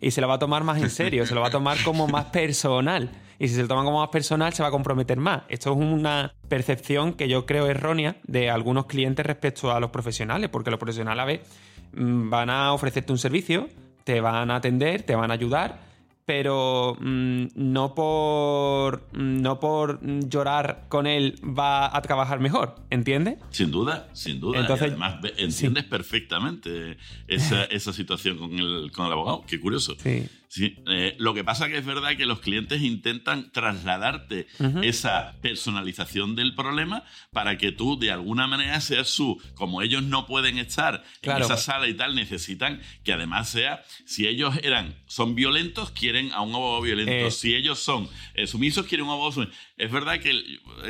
[0.00, 2.06] y se lo va a tomar más en serio, se lo va a tomar como
[2.08, 3.10] más personal.
[3.38, 5.42] Y si se lo toma como más personal, se va a comprometer más.
[5.48, 10.48] Esto es una percepción que yo creo errónea de algunos clientes respecto a los profesionales,
[10.48, 11.48] porque los profesionales a veces
[11.92, 13.68] mm, van a ofrecerte un servicio,
[14.04, 15.85] te van a atender, te van a ayudar,
[16.26, 23.38] pero mm, no por mm, no por llorar con él va a trabajar mejor, ¿entiendes?
[23.50, 24.60] Sin duda, sin duda.
[24.60, 29.44] Entonces, además entiendes perfectamente esa, esa, situación con el, con el abogado.
[29.46, 29.94] Qué curioso.
[30.02, 30.28] Sí.
[30.56, 34.46] Sí, eh, lo que pasa que es verdad que los clientes intentan trasladarte
[34.82, 40.26] esa personalización del problema para que tú de alguna manera seas su, como ellos no
[40.26, 45.34] pueden estar en esa sala y tal, necesitan que además sea, si ellos eran, son
[45.34, 47.30] violentos, quieren a un abogado violento, eh.
[47.30, 49.52] si ellos son eh, sumisos, quieren un abogado sumiso.
[49.76, 50.32] Es verdad que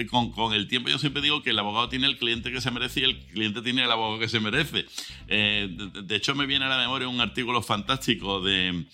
[0.09, 2.71] con, con, el tiempo yo siempre digo que el abogado tiene el cliente que se
[2.71, 4.87] merece y el cliente tiene el abogado que se merece.
[5.27, 8.87] de, de, hecho me viene a la memoria un artículo fantástico de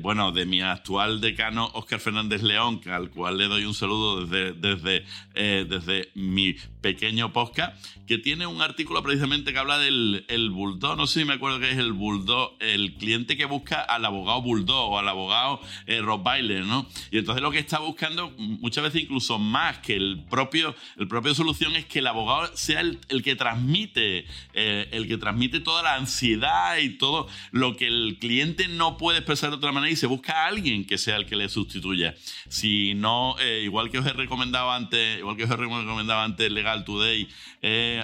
[0.00, 4.52] bueno, de mi actual decano Óscar Fernández León, al cual le doy un saludo desde,
[4.52, 10.50] desde, eh, desde mi pequeño podcast, que tiene un artículo precisamente que habla del el
[10.50, 14.04] bulldog, no sé si me acuerdo que es el bulldog, el cliente que busca al
[14.04, 16.88] abogado bulldog o al abogado eh, Rottweiler, ¿no?
[17.10, 21.34] Y entonces lo que está buscando muchas veces incluso más que el propio, el propio
[21.34, 25.94] solución es que el abogado sea el, que transmite, eh, el que transmite toda la
[25.94, 30.06] ansiedad y todo lo que el cliente no puede expresar de otra manera y se
[30.06, 32.14] busca a alguien que sea el que le sustituya.
[32.48, 36.50] Si no, eh, igual que os he recomendado antes, igual que os he recomendado antes
[36.50, 37.28] Legal Today,
[37.62, 38.02] eh,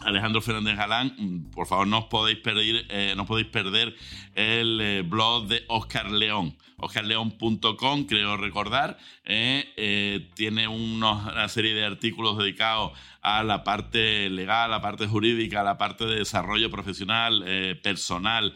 [0.00, 3.96] Alejandro Fernández Galán, mm, por favor no os podéis perder, eh, no podéis perder
[4.34, 12.92] el blog de Oscar León, oscarleón.com, creo recordar, eh, tiene una serie de artículos dedicados
[13.22, 17.44] a la parte legal, a la parte jurídica, a la parte de desarrollo profesional,
[17.82, 18.54] personal,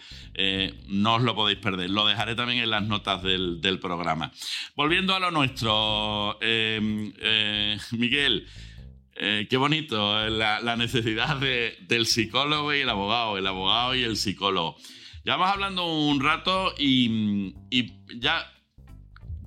[0.86, 4.30] no os lo podéis perder, lo dejaré también en las notas del, programa.
[4.76, 6.38] Volviendo a lo nuestro,
[7.90, 8.46] Miguel,
[9.22, 14.16] eh, qué bonito eh, la, necesidad del psicólogo y el abogado, el abogado y el
[14.16, 14.78] psicólogo.
[15.24, 17.54] Ya vamos hablando un rato y,
[18.16, 18.50] ya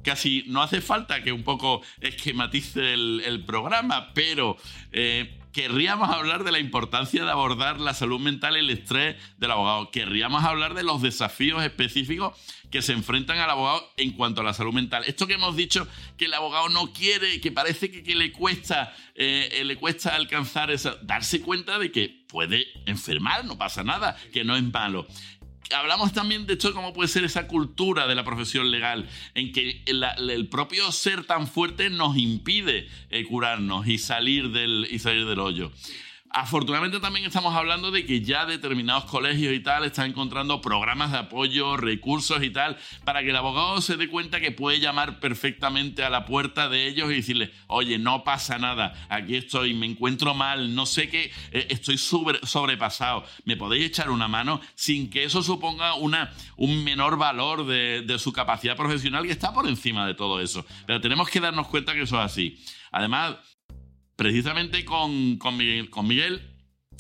[0.04, 4.58] casi no hace falta que un poco esquematice el, programa, pero
[4.92, 9.50] eh, querríamos hablar de la importancia de abordar la salud mental y el estrés del
[9.50, 9.90] abogado.
[9.90, 12.38] Querríamos hablar de los desafíos específicos
[12.70, 15.04] que se enfrentan al abogado en cuanto a la salud mental.
[15.08, 19.64] Esto que hemos dicho que el abogado no quiere, que parece que, le cuesta, eh,
[19.66, 24.56] le cuesta alcanzar eso, darse cuenta de que puede enfermar, no pasa nada, que no
[24.56, 25.08] es malo
[25.76, 29.82] hablamos también de esto, cómo puede ser esa cultura de la profesión legal, en que
[29.86, 35.40] el, propio ser tan fuerte nos impide eh, curarnos y salir, del, y salir del
[35.40, 35.72] hoyo.
[36.36, 41.20] Afortunadamente también estamos hablando de que ya determinados colegios y tal están encontrando programas de
[41.20, 46.04] apoyo, recursos y tal, para que el abogado se dé cuenta que puede llamar perfectamente
[46.04, 50.34] a la puerta de ellos y decirle, oye, no pasa nada, aquí estoy, me encuentro
[50.34, 55.44] mal, no sé qué, eh, estoy sobrepasado, me podéis echar una mano sin que eso
[55.44, 60.16] suponga una, un menor valor de, de su capacidad profesional que está por encima de
[60.16, 60.66] todo eso.
[60.88, 62.60] Pero tenemos que darnos cuenta que eso es así.
[62.92, 63.36] Además,
[64.16, 66.42] precisamente con, con, Miguel,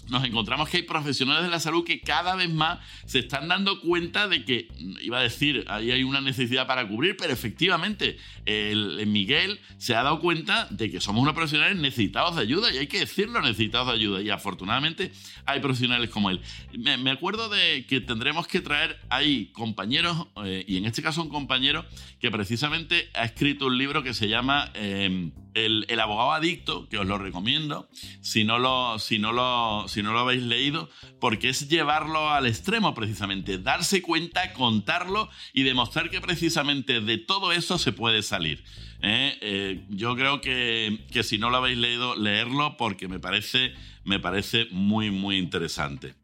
[0.09, 3.79] nos encontramos que hay profesionales de la salud que cada vez más se están dando
[3.79, 4.67] cuenta de que,
[5.01, 10.03] iba a decir, ahí hay una necesidad para cubrir, pero efectivamente el, Miguel se ha
[10.03, 13.87] dado cuenta de que somos unos profesionales necesitados de ayuda y hay que decirlo, necesitados
[13.87, 14.21] de ayuda.
[14.21, 15.11] Y afortunadamente
[15.45, 16.41] hay profesionales como él.
[16.77, 21.29] Me, acuerdo de que tendremos que traer ahí compañeros, eh, y en este caso un
[21.29, 21.85] compañero
[22.19, 24.71] que precisamente ha escrito un libro que se llama...
[24.73, 27.89] Eh, el, abogado adicto, que os lo recomiendo,
[28.21, 30.89] si no lo, si, no lo, si no lo habéis leído,
[31.19, 37.51] porque es llevarlo al extremo precisamente, darse cuenta, contarlo y demostrar que precisamente de todo
[37.51, 38.63] eso se puede salir.
[39.01, 39.37] ¿eh?
[39.41, 44.19] Eh, yo creo que, que, si no lo habéis leído, leerlo porque me parece, me
[44.19, 46.15] parece muy, muy interesante.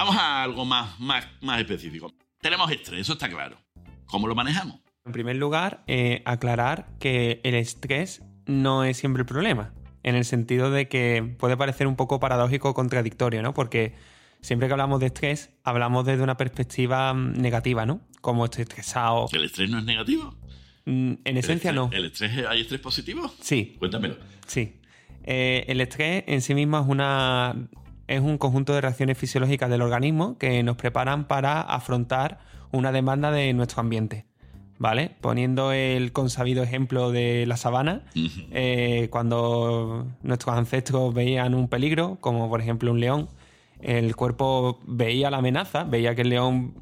[0.00, 2.10] Vamos a algo más, más, más específico.
[2.40, 3.58] Tenemos estrés, eso está claro.
[4.06, 4.80] ¿Cómo lo manejamos?
[5.04, 10.24] En primer lugar, eh, aclarar que el estrés no es siempre el problema, en el
[10.24, 13.52] sentido de que puede parecer un poco paradójico o contradictorio, ¿no?
[13.52, 13.94] Porque
[14.40, 18.00] siempre que hablamos de estrés, hablamos desde una perspectiva mm, negativa, ¿no?
[18.22, 19.26] Como estoy estresado.
[19.34, 20.34] ¿El estrés no es negativo?
[20.86, 21.90] Mm, en esencia no.
[21.92, 23.30] ¿El estrés hay estrés positivo?
[23.42, 23.76] Sí.
[23.78, 24.16] Cuéntamelo.
[24.46, 24.80] Sí.
[25.24, 27.54] Eh, el estrés en sí mismo es una
[28.10, 32.40] es un conjunto de reacciones fisiológicas del organismo que nos preparan para afrontar
[32.72, 34.26] una demanda de nuestro ambiente.
[34.78, 35.12] ¿Vale?
[35.20, 42.48] Poniendo el consabido ejemplo de la sabana, eh, cuando nuestros ancestros veían un peligro, como
[42.48, 43.28] por ejemplo un león,
[43.82, 46.74] el cuerpo veía la amenaza, veía que el león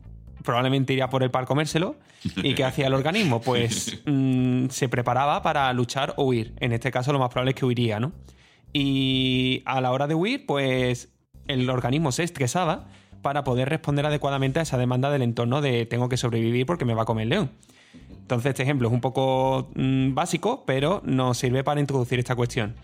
[0.45, 1.97] probablemente iría por el par comérselo.
[2.37, 3.41] ¿Y qué hacía el organismo?
[3.41, 6.55] Pues mm, se preparaba para luchar o huir.
[6.61, 8.13] En este caso, lo más probable es que huiría, ¿no?
[8.73, 11.11] Y a la hora de huir, pues
[11.49, 12.87] el organismo se estresaba
[13.23, 16.95] para poder responder adecuadamente a esa demanda del entorno de tengo que sobrevivir porque me
[16.95, 17.51] va a comer el león.
[18.11, 22.75] Entonces, este ejemplo es un poco mm, básico, pero nos sirve para introducir esta cuestión.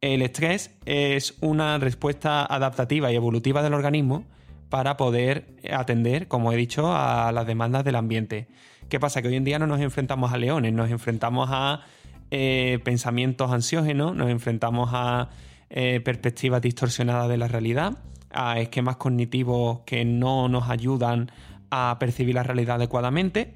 [0.00, 4.24] El estrés es una respuesta adaptativa y evolutiva del organismo
[4.68, 8.48] para poder atender, como he dicho, a las demandas del ambiente.
[8.88, 9.22] ¿Qué pasa?
[9.22, 11.82] Que hoy en día no nos enfrentamos a leones, nos enfrentamos a
[12.30, 15.30] eh, pensamientos ansiógenos, nos enfrentamos a
[15.70, 17.98] eh, perspectivas distorsionadas de la realidad,
[18.30, 21.30] a esquemas cognitivos que no nos ayudan
[21.70, 23.54] a percibir la realidad adecuadamente.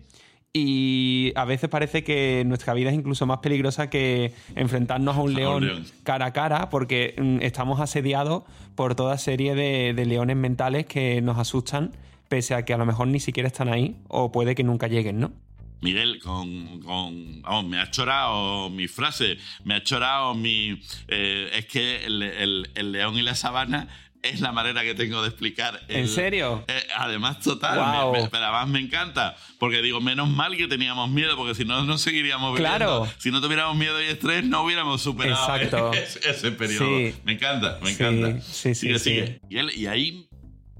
[0.54, 5.32] Y a veces parece que nuestra vida es incluso más peligrosa que enfrentarnos a un
[5.32, 8.42] león, cara a cara, porque mm, estamos asediados
[8.74, 11.92] por toda serie de, de leones mentales que nos asustan,
[12.28, 15.20] pese a que a lo mejor ni siquiera están ahí o puede que nunca lleguen,
[15.20, 15.32] ¿no?
[15.82, 20.80] Miguel, con, vamos, me ha chorado mi frase, me ha chorado mi...
[21.08, 23.88] Eh, es que el, león y la sabana
[24.22, 25.80] es la manera que tengo de explicar.
[25.88, 26.64] ¿En serio?
[26.68, 27.80] Eh, además, total.
[28.30, 29.36] pero además me encanta.
[29.58, 32.76] Porque digo, menos mal que teníamos miedo, porque si no, no seguiríamos viviendo.
[32.76, 33.08] Claro.
[33.18, 37.12] Si no tuviéramos miedo y estrés, no hubiéramos superado ese, periodo.
[37.24, 38.40] Me encanta, me encanta.
[38.40, 39.40] Sí, sí, sí.
[39.48, 40.28] y ahí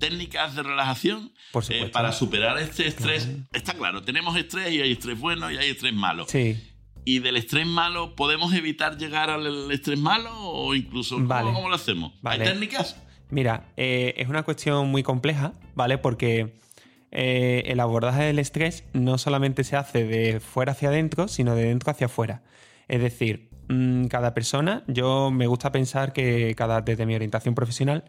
[0.03, 1.33] técnicas de relajación
[1.69, 3.29] eh, para superar este estrés.
[3.53, 6.27] Está claro, tenemos estrés y hay estrés bueno y hay estrés malo.
[6.27, 6.61] Sí.
[7.05, 12.15] ¿Y del estrés malo podemos evitar llegar al estrés malo o incluso ¿cómo, lo hacemos?
[12.25, 13.01] ¿Hay técnicas?
[13.31, 15.99] Mira, eh, es una cuestión muy compleja, ¿vale?
[15.99, 16.59] Porque
[17.13, 21.67] eh, el abordaje del estrés no solamente se hace de fuera hacia adentro, sino de
[21.67, 22.43] dentro hacia afuera.
[22.89, 28.03] Es decir, mm, cada persona, yo me gusta pensar que cada, desde mi orientación profesional,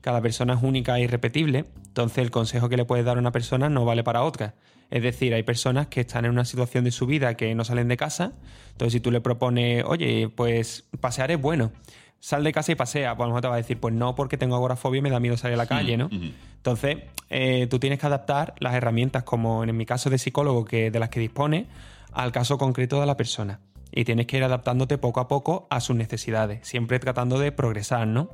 [0.00, 3.32] cada persona es única e irrepetible, entonces el consejo que le puedes dar a una
[3.32, 4.54] persona no vale para otra.
[4.90, 7.88] Es decir, hay personas que están en una situación de su vida que no salen
[7.88, 8.32] de casa,
[8.72, 11.72] entonces si tú le propones, oye, pues pasear es bueno,
[12.20, 14.14] sal de casa y pasea, pues a lo mejor te va a decir, pues no,
[14.14, 16.08] porque tengo agorafobia y me da miedo salir a la calle, ¿no?
[16.56, 16.98] Entonces,
[17.30, 20.98] eh, tú tienes que adaptar las herramientas, como en mi caso de psicólogo, que, de
[20.98, 21.66] las que dispone,
[22.12, 23.60] al caso concreto de la persona.
[23.92, 28.06] Y tienes que ir adaptándote poco a poco a sus necesidades, siempre tratando de progresar,
[28.06, 28.30] ¿no?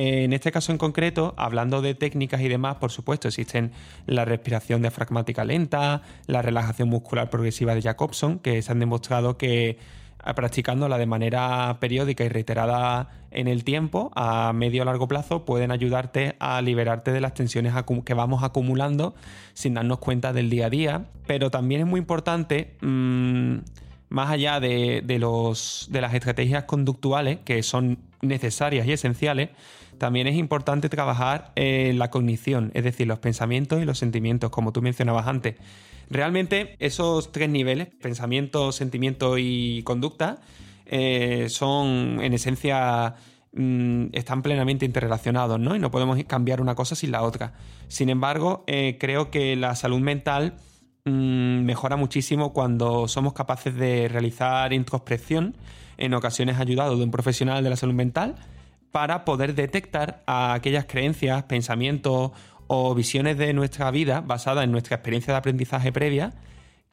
[0.00, 3.72] En este caso en concreto, hablando de técnicas y demás, por supuesto, existen
[4.06, 9.76] la respiración diafragmática lenta, la relajación muscular progresiva de Jacobson, que se han demostrado que
[10.36, 15.72] practicándola de manera periódica y reiterada en el tiempo, a medio o largo plazo, pueden
[15.72, 19.16] ayudarte a liberarte de las tensiones que vamos acumulando
[19.52, 21.06] sin darnos cuenta del día a día.
[21.26, 23.56] Pero también es muy importante, mm,
[24.10, 29.50] más allá de, los, de las estrategias conductuales, que son necesarias y esenciales,
[29.98, 34.72] también es importante trabajar en la cognición, es decir, los pensamientos y los sentimientos, como
[34.72, 35.56] tú mencionabas antes.
[36.10, 40.38] Realmente esos tres niveles, pensamiento, sentimiento y conducta,
[40.86, 43.14] eh, son en esencia
[43.52, 45.76] mm, están plenamente interrelacionados, ¿no?
[45.76, 47.52] Y no podemos cambiar una cosa sin la otra.
[47.88, 50.54] Sin embargo, eh, creo que la salud mental
[51.04, 55.56] mm, mejora muchísimo cuando somos capaces de realizar introspección,
[55.98, 58.36] en ocasiones ayudado de un profesional de la salud mental,
[58.92, 62.32] para poder detectar aquellas creencias, pensamientos
[62.66, 66.34] o visiones de nuestra vida basadas en nuestra experiencia de aprendizaje previa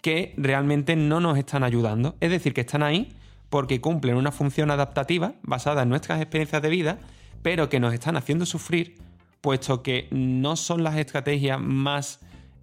[0.02, 2.16] que realmente no nos están ayudando.
[2.20, 3.14] Es decir, que están ahí
[3.50, 7.00] porque cumplen una función adaptativa basada en nuestras experiencias de vida,
[7.42, 8.98] pero que nos están haciendo sufrir,
[9.42, 12.20] puesto que no son las estrategias más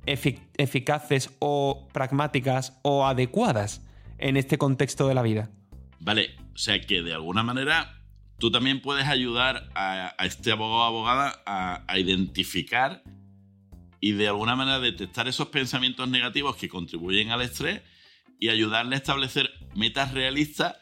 [0.07, 3.87] eficaces o pragmáticas o adecuadas
[4.18, 5.51] en este contexto de la vida.
[6.01, 8.02] Vale, o sea que de alguna manera
[8.42, 13.05] tú también puedes ayudar a, este abogado o abogada a, identificar
[14.00, 17.83] y de alguna manera detectar esos pensamientos negativos que contribuyen al estrés
[18.40, 20.74] y ayudarle a establecer metas realistas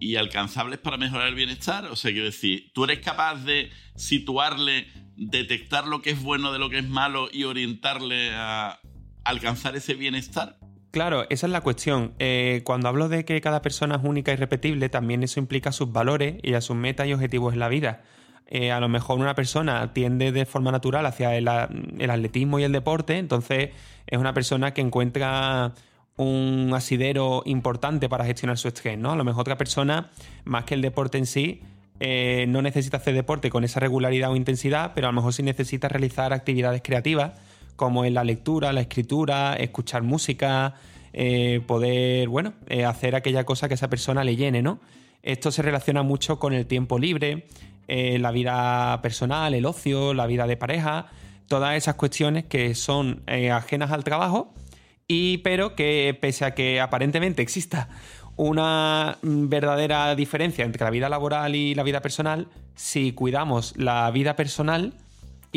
[0.00, 1.84] y alcanzables para mejorar el bienestar.
[1.84, 6.58] O sea, quiero decir, tú eres capaz de situarle, detectar lo que es bueno de
[6.58, 8.80] lo que es malo y orientarle a
[9.22, 10.57] alcanzar ese bienestar.
[10.98, 12.12] Claro, esa es la cuestión.
[12.18, 15.92] Eh, cuando hablo de que cada persona es única y repetible, también eso implica sus
[15.92, 18.02] valores y a sus metas y objetivos en la vida.
[18.48, 22.72] Eh, a lo mejor una persona tiende de forma natural hacia el, atletismo y el
[22.72, 23.70] deporte, entonces
[24.08, 25.72] es una persona que encuentra
[26.16, 29.12] un asidero importante para gestionar su estrés, ¿no?
[29.12, 30.10] A lo mejor otra persona,
[30.44, 31.62] más que el deporte en sí,
[32.00, 35.44] eh, no necesita hacer deporte con esa regularidad o intensidad, pero a lo mejor sí
[35.44, 37.34] necesita realizar actividades creativas
[37.78, 40.74] como en la lectura, la escritura, escuchar música,
[41.12, 44.80] eh, poder, bueno, eh, hacer aquella cosa que esa persona le llene, ¿no?
[45.22, 47.46] Esto se relaciona mucho con el tiempo libre,
[47.86, 51.06] eh, la vida personal, el ocio, la vida de pareja,
[51.46, 54.52] todas esas cuestiones que son ajenas al trabajo,
[55.06, 57.88] y pero que pese a que aparentemente exista
[58.34, 64.34] una verdadera diferencia entre la vida laboral y la vida personal, si cuidamos la vida
[64.34, 64.94] personal,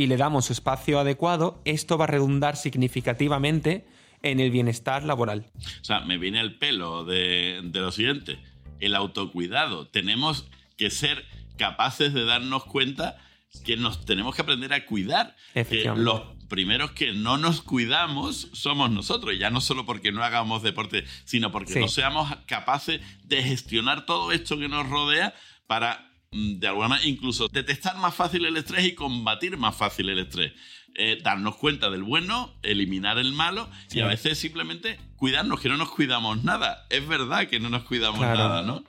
[0.02, 3.86] y le damos su espacio adecuado, esto va a redundar significativamente
[4.24, 5.46] en el bienestar laboral.
[5.80, 8.40] O sea, me viene el pelo de, lo siguiente,
[8.80, 9.88] el autocuidado.
[9.88, 11.24] Tenemos que ser
[11.56, 13.20] capaces de darnos cuenta
[13.64, 15.36] que nos tenemos que aprender a cuidar.
[15.54, 20.64] Que los primeros que no nos cuidamos somos nosotros, ya no solo porque no hagamos
[20.64, 25.36] deporte, sino porque no seamos capaces de gestionar todo esto que nos rodea
[25.68, 30.20] para de alguna manera, incluso detectar más fácil el estrés y combatir más fácil el
[30.20, 30.54] estrés.
[30.96, 35.76] Eh, darnos cuenta del bueno, eliminar el malo y a veces simplemente cuidarnos, que no
[35.76, 36.86] nos cuidamos nada.
[36.90, 38.82] Es verdad que no nos cuidamos nada, ¿no?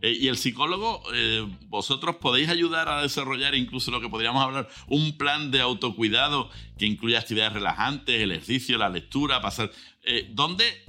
[0.00, 4.68] Eh, y el psicólogo, eh, vosotros podéis ayudar a desarrollar incluso lo que podríamos hablar,
[4.86, 9.72] un plan de autocuidado que incluya actividades relajantes, el ejercicio, la lectura, pasar...
[10.30, 10.85] ¿Dónde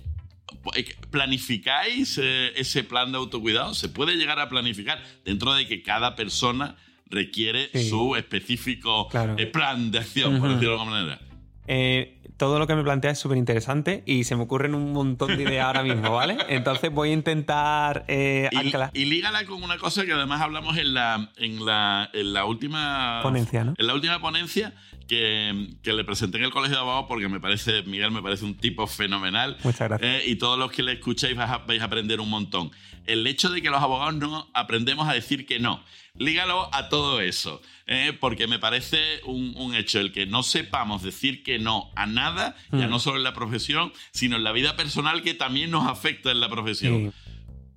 [1.12, 3.74] ¿Planificáis eh, ese plan de autocuidado?
[3.74, 9.08] ¿Se puede llegar a planificar dentro de que cada persona requiere su específico
[9.38, 11.20] eh, plan de acción, por decirlo de alguna manera?
[11.68, 15.36] Eh, todo lo que me plantea es súper interesante y se me ocurren un montón
[15.36, 16.38] de ideas ahora mismo, ¿vale?
[16.50, 18.48] Entonces voy a intentar y,
[18.94, 23.22] y, lígala con una cosa que además hablamos en la, en la, en la última
[23.24, 23.74] ponencia, ¿no?
[23.78, 24.74] En la última ponencia,
[25.08, 28.56] que, le presenté en el colegio de abogados porque me parece, Miguel me parece un
[28.56, 29.58] tipo fenomenal.
[29.64, 30.24] Muchas gracias.
[30.24, 32.72] Eh, y todos los que le escucháis vais a, vais a, aprender un montón.
[33.06, 35.84] El hecho de que los abogados no aprendemos a decir que no.
[36.18, 37.62] Lígalo a todo eso.
[37.90, 42.58] Eh, porque me parece un, hecho el que no sepamos decir que no a nada,
[42.72, 42.90] ya mm.
[42.90, 46.42] no solo en la profesión, sino en la vida personal que también nos afecta en
[46.42, 47.14] la profesión.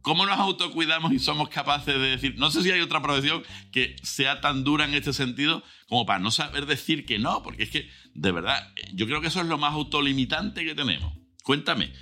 [0.02, 3.96] ¿Cómo nos autocuidamos y somos capaces de decir, no sé si hay otra profesión que
[4.02, 7.42] sea tan dura en este sentido como para no saber decir que no?
[7.42, 11.12] Porque es que, de verdad, yo creo que eso es lo más autolimitante que tenemos.
[11.44, 11.92] Cuéntame.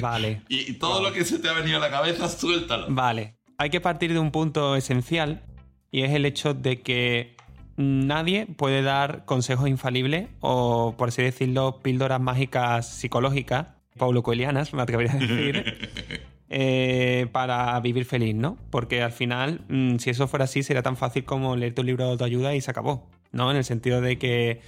[0.00, 0.42] Vale.
[0.48, 2.86] y, todo lo que se te ha venido a la cabeza, suéltalo.
[2.90, 3.36] Vale.
[3.58, 5.42] Hay que partir de un punto esencial
[5.90, 7.36] y es el hecho de que
[7.76, 14.82] nadie puede dar consejos infalibles o, por así decirlo, píldoras mágicas psicológicas, Paulo Coelianas, me
[14.82, 15.90] atrevería a decir.
[16.52, 18.58] Eh, para vivir feliz, ¿no?
[18.70, 22.04] Porque al final, mm, si eso fuera así, sería tan fácil como leer tu libro
[22.04, 23.52] de autoayuda y se acabó, ¿no?
[23.52, 24.60] En el sentido de que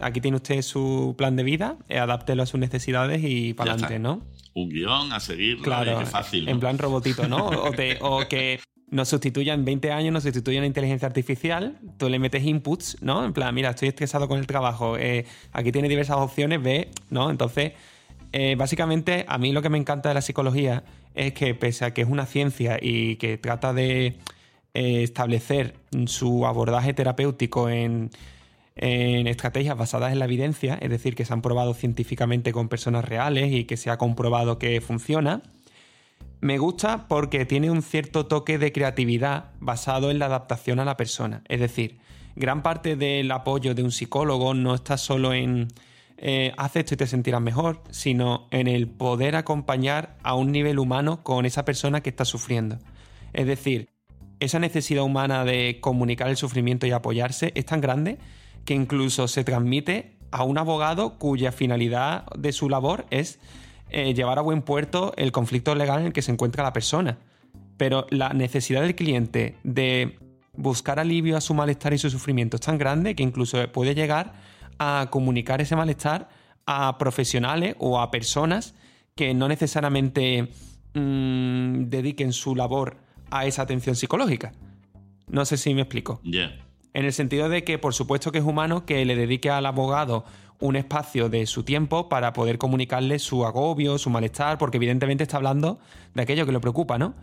[0.00, 4.00] aquí tiene usted su plan de vida, eh, adáptelo a sus necesidades y para adelante,
[4.00, 4.22] ¿no?
[4.54, 6.48] Un guion a seguir, claro, es fácil.
[6.48, 7.46] En plan robotito, ¿no?
[8.00, 8.58] o, que
[8.90, 13.24] nos sustituya en 20 años, nos sustituya una inteligencia artificial, tú le metes inputs, ¿no?
[13.24, 17.30] En plan, mira, estoy estresado con el trabajo, eh, aquí tiene diversas opciones, ve, ¿no?
[17.30, 17.74] Entonces,
[18.56, 22.02] básicamente, a mí lo que me encanta de la psicología es que pese a que
[22.02, 24.18] es una ciencia y que trata de
[24.74, 25.74] eh, establecer
[26.06, 28.10] su abordaje terapéutico en,
[28.76, 33.52] estrategias basadas en la evidencia, es decir, que se han probado científicamente con personas reales
[33.52, 35.42] y que se ha comprobado que funciona,
[36.40, 40.96] me gusta porque tiene un cierto toque de creatividad basado en la adaptación a la
[40.96, 41.42] persona.
[41.48, 41.98] Es decir,
[42.36, 45.66] gran parte del apoyo de un psicólogo no está solo en
[46.20, 50.78] eh, hace esto y te sentirás mejor, sino en el poder acompañar a un nivel
[50.78, 52.78] humano con esa persona que está sufriendo.
[53.32, 53.88] Es decir,
[54.40, 58.18] esa necesidad humana de comunicar el sufrimiento y apoyarse es tan grande
[58.64, 63.38] que incluso se transmite a un abogado cuya finalidad de su labor es
[63.90, 67.18] eh, llevar a buen puerto el conflicto legal en el que se encuentra la persona.
[67.76, 70.18] Pero la necesidad del cliente de
[70.52, 74.34] buscar alivio a su malestar y su sufrimiento es tan grande que incluso puede llegar
[74.78, 76.28] a comunicar ese malestar
[76.66, 78.74] a profesionales o a personas
[79.14, 80.50] que no necesariamente
[80.94, 82.98] mm, dediquen su labor
[83.30, 84.52] a esa atención psicológica.
[85.26, 86.20] No sé si me explico.
[86.22, 90.24] En el sentido de que, por supuesto, que es humano que le dedique al abogado
[90.60, 95.36] un espacio de su tiempo para poder comunicarle su agobio, su malestar, porque evidentemente está
[95.36, 95.78] hablando
[96.14, 97.14] de aquello que le preocupa, ¿no?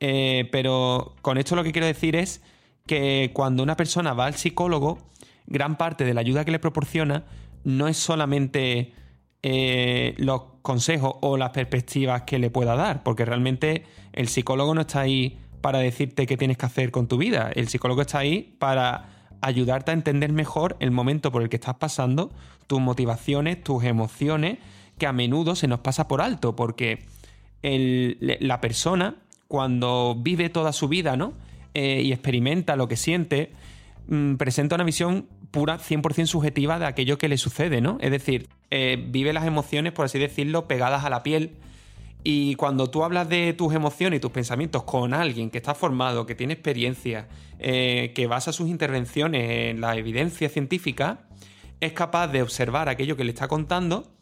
[0.00, 2.42] Eh, pero con esto lo que quiero decir es
[2.86, 4.98] que cuando una persona va al psicólogo,
[5.46, 7.24] gran parte de la ayuda que le proporciona
[7.64, 8.92] no es solamente
[9.42, 14.82] eh, los consejos o las perspectivas que le pueda dar, porque realmente el psicólogo no
[14.82, 18.56] está ahí para decirte qué tienes que hacer con tu vida, el psicólogo está ahí
[18.58, 19.08] para
[19.40, 22.32] ayudarte a entender mejor el momento por el que estás pasando,
[22.66, 24.58] tus motivaciones, tus emociones,
[24.98, 27.04] que a menudo se nos pasa por alto, porque
[27.62, 29.16] la persona
[29.48, 31.32] cuando vive toda su vida ¿no?
[31.74, 33.52] Eh, y experimenta lo que siente,
[34.06, 37.96] Mm, presenta una visión pura, 100% subjetiva de aquello que le sucede, ¿no?
[38.00, 41.56] Es decir, eh, vive las emociones, por así decirlo, pegadas a la piel.
[42.22, 46.26] Y cuando tú hablas de tus emociones y tus pensamientos con alguien que está formado,
[46.26, 47.28] que tiene experiencia,
[47.58, 51.28] eh, que basa sus intervenciones en la evidencia científica,
[51.80, 54.14] es capaz de observar aquello que le está contando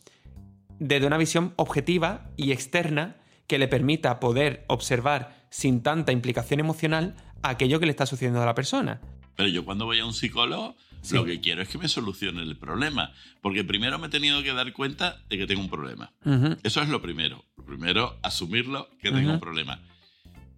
[0.79, 3.17] desde una visión objetiva y externa
[3.47, 8.47] que le permita poder observar sin tanta implicación emocional aquello que le está sucediendo a
[8.47, 9.01] la persona.
[9.37, 10.77] Pero yo cuando voy a un psicólogo,
[11.11, 13.13] lo que quiero es que me solucione el problema.
[13.41, 16.13] Porque primero me he tenido que dar cuenta de que tengo un problema.
[16.63, 17.45] Eso es lo primero.
[17.57, 19.81] Lo primero, asumirlo que tengo un problema.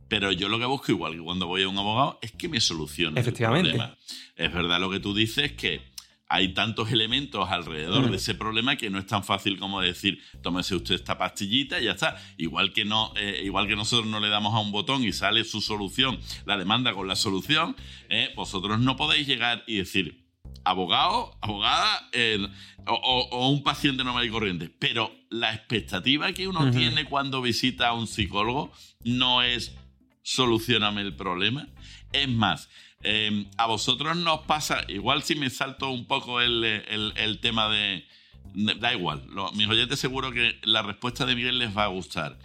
[0.09, 2.61] Pero yo lo que busco, igual que cuando voy a un abogado, es que me
[2.61, 3.97] solucione el problema.
[4.37, 5.93] Es verdad lo que tú dices, que
[6.35, 10.74] hay tantos elementos alrededor de ese problema que no es tan fácil como decir, tómese
[10.74, 12.16] usted esta pastillita y ya está.
[12.39, 15.45] Igual que, no, eh, igual que nosotros no le damos a un botón y sale
[15.45, 17.76] su solución, la demanda con la solución,
[18.09, 20.26] eh, vosotros no podéis llegar y decir,
[20.64, 22.45] abogado, abogada eh,
[22.85, 24.68] o, un paciente normal y corriente.
[24.76, 28.72] Pero la expectativa que uno tiene cuando visita a un psicólogo
[29.05, 29.76] no es
[30.22, 31.68] solucioname el problema.
[32.12, 32.68] Es más,
[33.05, 38.07] Em, a vosotros nos pasa, igual si me salto un poco el, tema de,
[38.55, 42.39] Da igual, mis oyentes seguro que la respuesta de Miguel les va a gustar.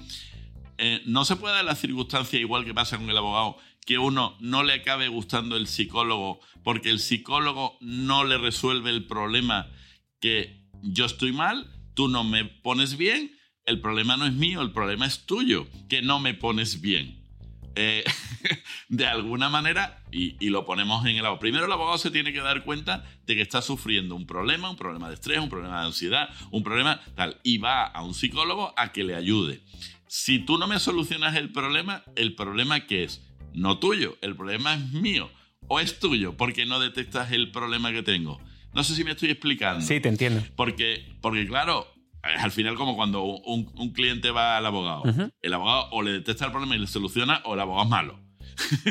[0.77, 4.35] Eh, no se puede dar la circunstancia, igual que pasa con el abogado, que uno
[4.39, 9.67] no le acabe gustando el psicólogo porque el psicólogo no le resuelve el problema
[10.19, 14.71] que yo estoy mal, tú no me pones bien, el problema no es mío, el
[14.71, 17.23] problema es tuyo, que no me pones bien.
[17.75, 18.03] eh,
[18.89, 21.39] de alguna manera, y, y, lo ponemos en el abogado.
[21.39, 24.75] Primero el abogado se tiene que dar cuenta de que está sufriendo un problema, un
[24.75, 28.73] problema de estrés, un problema de ansiedad, un problema tal, y va a un psicólogo
[28.77, 29.61] a que le ayude.
[30.07, 33.21] Si tú no me solucionas el problema, el problema que es
[33.53, 35.29] no tuyo, el problema es mío
[35.67, 38.39] o es tuyo porque no detectas el problema que tengo.
[38.73, 39.85] No sé si me estoy explicando.
[39.85, 40.43] Sí, te entiendo.
[40.55, 41.87] Porque, porque claro,
[42.21, 45.03] al final como cuando un, un cliente va al abogado.
[45.41, 48.19] El abogado o le detecta el problema y le soluciona o el abogado es malo.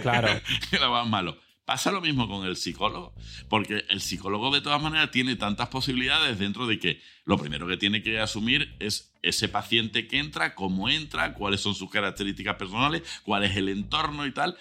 [0.03, 0.29] Claro.
[0.81, 1.39] abogado es malo.
[1.65, 3.13] Pasa lo mismo con el psicólogo,
[3.51, 7.77] porque el psicólogo de todas maneras tiene tantas posibilidades dentro de que lo primero que
[7.77, 13.03] tiene que asumir es ese paciente que entra, cómo entra, cuáles son sus características personales,
[13.23, 14.57] cuál es el entorno y tal.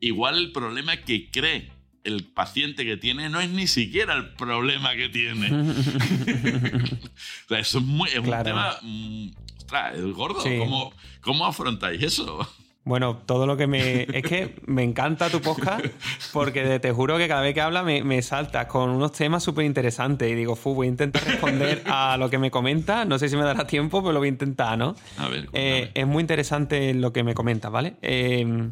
[0.00, 1.70] Igual el problema que cree
[2.04, 5.48] el paciente que tiene no es ni siquiera el problema que tiene.
[5.50, 8.78] o sea, eso es, muy, es un tema.
[8.80, 9.28] Mm,
[9.58, 10.42] ostras, es gordo.
[10.42, 12.48] ¿Cómo, ¿Cómo afrontáis eso?
[12.86, 14.02] Bueno, todo lo que me.
[14.12, 15.84] Es que me encanta tu podcast
[16.32, 19.64] porque te juro que cada vez que habla me, me saltas con unos temas súper
[19.64, 23.04] interesantes y digo, fu, voy a intentar responder a lo que me comenta.
[23.04, 24.94] No sé si me dará tiempo, pero lo voy a intentar, ¿no?
[25.18, 25.48] A ver.
[25.52, 27.96] Eh, es muy interesante lo que me comentas, ¿vale?
[28.02, 28.70] Eh,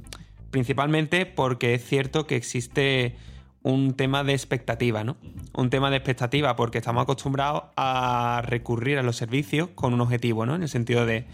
[0.53, 3.17] principalmente porque es cierto que existe
[3.65, 5.17] un tema de expectativa, ¿no?
[5.55, 10.47] Un tema de expectativa porque estamos acostumbrados a recurrir a los servicios con un objetivo,
[10.47, 10.55] ¿no?
[10.55, 11.27] En el sentido de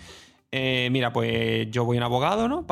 [0.52, 2.66] eh, mira, pues yo voy a un abogado, ¿no?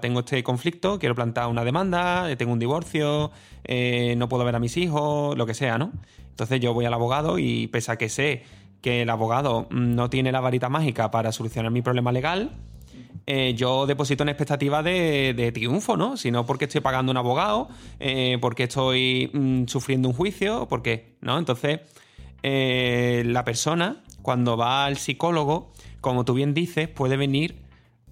[0.00, 3.30] tengo este conflicto, quiero plantar una demanda, eh, tengo un divorcio,
[3.62, 5.92] eh, no puedo ver a mis hijos, lo que sea, ¿no?
[6.30, 8.42] Entonces yo voy al abogado y pese a que sé
[8.80, 12.50] que el abogado no tiene la varita mágica para solucionar mi problema legal,
[13.54, 16.16] yo deposito una expectativa de, triunfo, ¿no?
[16.16, 17.68] Sino porque estoy pagando un abogado,
[18.40, 21.38] porque estoy mm, sufriendo un juicio, porque, ¿no?
[21.38, 21.80] Entonces,
[22.42, 27.62] la persona, cuando va al psicólogo, como tú bien dices, puede venir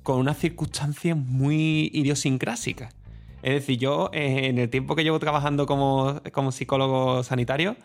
[0.03, 2.95] con unas circunstancias muy idiosincrásicas.
[3.43, 7.77] Es decir, yo eh, en el tiempo que llevo trabajando como, psicólogo sanitario,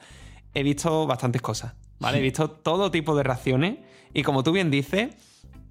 [0.54, 2.18] he visto bastantes cosas, ¿vale?
[2.20, 3.78] He visto todo tipo de reacciones
[4.14, 5.16] y como tú bien dices,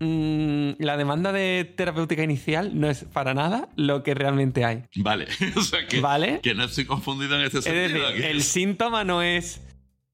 [0.00, 4.84] mm, la demanda de terapéutica inicial no es para nada lo que realmente hay.
[4.96, 5.26] Vale,
[5.56, 6.40] o sea que, ¿Vale?
[6.42, 8.08] que no estoy confundido en este sentido.
[8.08, 9.62] Es decir, el síntoma no es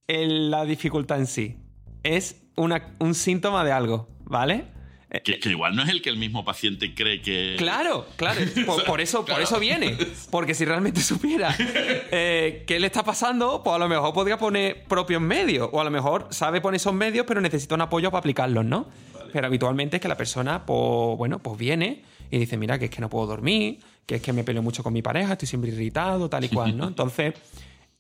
[0.07, 1.57] la dificultad en sí,
[2.03, 4.67] es un síntoma de algo, ¿vale?
[5.11, 7.55] Eh, que, igual no es el que el mismo paciente cree que.
[7.57, 8.41] Claro, claro.
[8.87, 9.97] Por, eso, por eso viene.
[10.31, 14.85] Porque si realmente supiera eh, qué le está pasando, pues a lo mejor podría poner
[14.85, 15.71] propios medios.
[15.73, 18.87] O a lo mejor sabe poner esos medios, pero necesita un apoyo para aplicarlos, ¿no?
[19.33, 22.91] Pero habitualmente es que la persona, pues, bueno, pues viene y dice, mira, que es
[22.91, 25.71] que no puedo dormir, que es que me peleo mucho con mi pareja, estoy siempre
[25.71, 26.87] irritado, tal y cual, ¿no?
[26.89, 27.35] Entonces.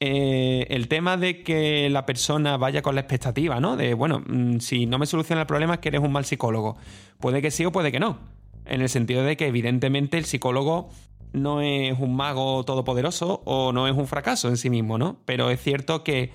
[0.00, 3.76] Eh, el tema de que la persona vaya con la expectativa, ¿no?
[3.76, 6.76] De, bueno, mm, si no me soluciona el problema es que eres un mal psicólogo.
[7.18, 8.18] Puede que sí o puede que no.
[8.64, 10.90] En el sentido de que evidentemente el psicólogo
[11.32, 15.18] no es un mago todopoderoso o no es un fracaso en sí mismo, ¿no?
[15.24, 16.30] Pero es cierto que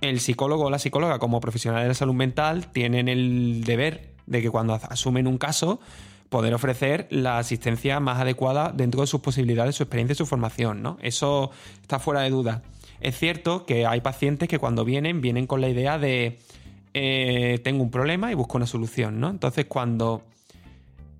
[0.00, 4.40] el psicólogo o la psicóloga como profesional de la salud mental tienen el deber de
[4.40, 5.80] que cuando asumen un caso
[6.28, 10.80] poder ofrecer la asistencia más adecuada dentro de sus posibilidades, su experiencia y su formación,
[10.80, 10.96] ¿no?
[11.02, 11.50] Eso
[11.82, 12.62] está fuera de duda.
[13.00, 16.38] Es cierto que hay pacientes que cuando vienen, vienen con la idea de
[16.92, 19.30] eh, tengo un problema y busco una solución, ¿no?
[19.30, 20.22] Entonces, cuando,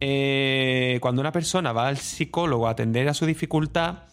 [0.01, 4.05] eh, cuando una persona va al psicólogo a atender a su dificultad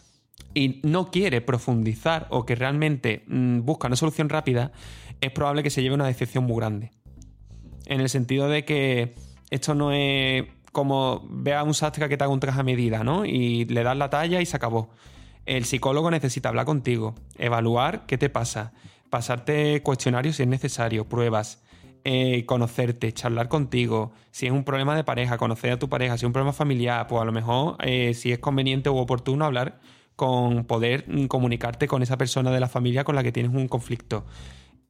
[0.54, 4.72] y no quiere profundizar o que realmente mm, busca una solución rápida,
[5.20, 6.90] es probable que se lleve una decepción muy grande.
[7.86, 9.14] En el sentido de que
[9.50, 13.02] esto no es como ve a un sastre que te haga un traje a medida,
[13.02, 13.24] ¿no?
[13.24, 14.90] Y le das la talla y se acabó.
[15.48, 18.74] El psicólogo necesita hablar contigo, evaluar qué te pasa,
[19.08, 21.62] pasarte cuestionarios si es necesario, pruebas,
[22.04, 24.12] eh, conocerte, charlar contigo.
[24.30, 26.18] Si es un problema de pareja, conocer a tu pareja.
[26.18, 29.46] Si es un problema familiar, pues a lo mejor eh, si es conveniente u oportuno
[29.46, 29.80] hablar
[30.16, 33.68] con poder mm, comunicarte con esa persona de la familia con la que tienes un
[33.68, 34.26] conflicto.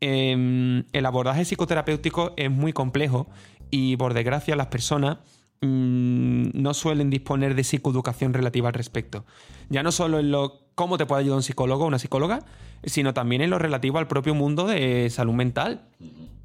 [0.00, 3.28] Em, el abordaje psicoterapéutico es muy complejo
[3.70, 5.18] y por desgracia las personas
[5.60, 9.24] Mm, no suelen disponer de psicoeducación relativa al respecto.
[9.68, 12.44] Ya no solo en lo cómo te puede ayudar un psicólogo o una psicóloga,
[12.84, 15.82] sino también en lo relativo al propio mundo de salud mental,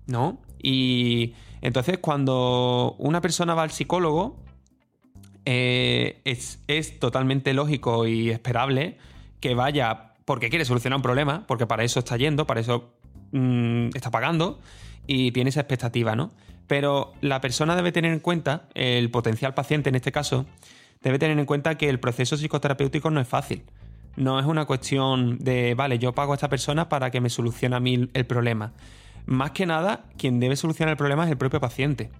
[0.07, 0.39] ¿no?
[0.59, 4.39] Y entonces cuando una persona va al psicólogo,
[5.45, 8.97] eh, es, totalmente lógico y esperable
[9.39, 12.93] que vaya porque quiere solucionar un problema, porque para eso está yendo, para eso
[13.33, 14.59] mm, está pagando
[15.05, 16.31] y tiene esa expectativa, ¿no?
[16.67, 20.45] Pero la persona debe tener en cuenta, el potencial paciente en este caso,
[21.01, 23.63] debe tener en cuenta que el proceso psicoterapéutico no es fácil.
[24.15, 27.75] No es una cuestión de, vale, yo pago a esta persona para que me solucione
[27.75, 28.73] a mí el problema.
[29.25, 32.11] Más que nada, quien debe solucionar el problema es el propio paciente.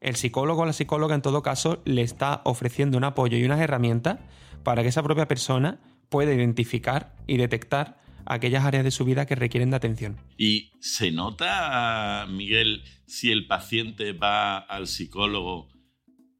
[0.00, 3.60] El psicólogo o la psicóloga en todo caso le está ofreciendo un apoyo y unas
[3.60, 4.18] herramientas
[4.62, 5.78] para que esa propia persona
[6.08, 7.98] pueda identificar y detectar
[8.30, 10.16] aquellas áreas de su vida que requieren de atención.
[10.38, 15.68] ¿Y se nota, Miguel, si el paciente va al psicólogo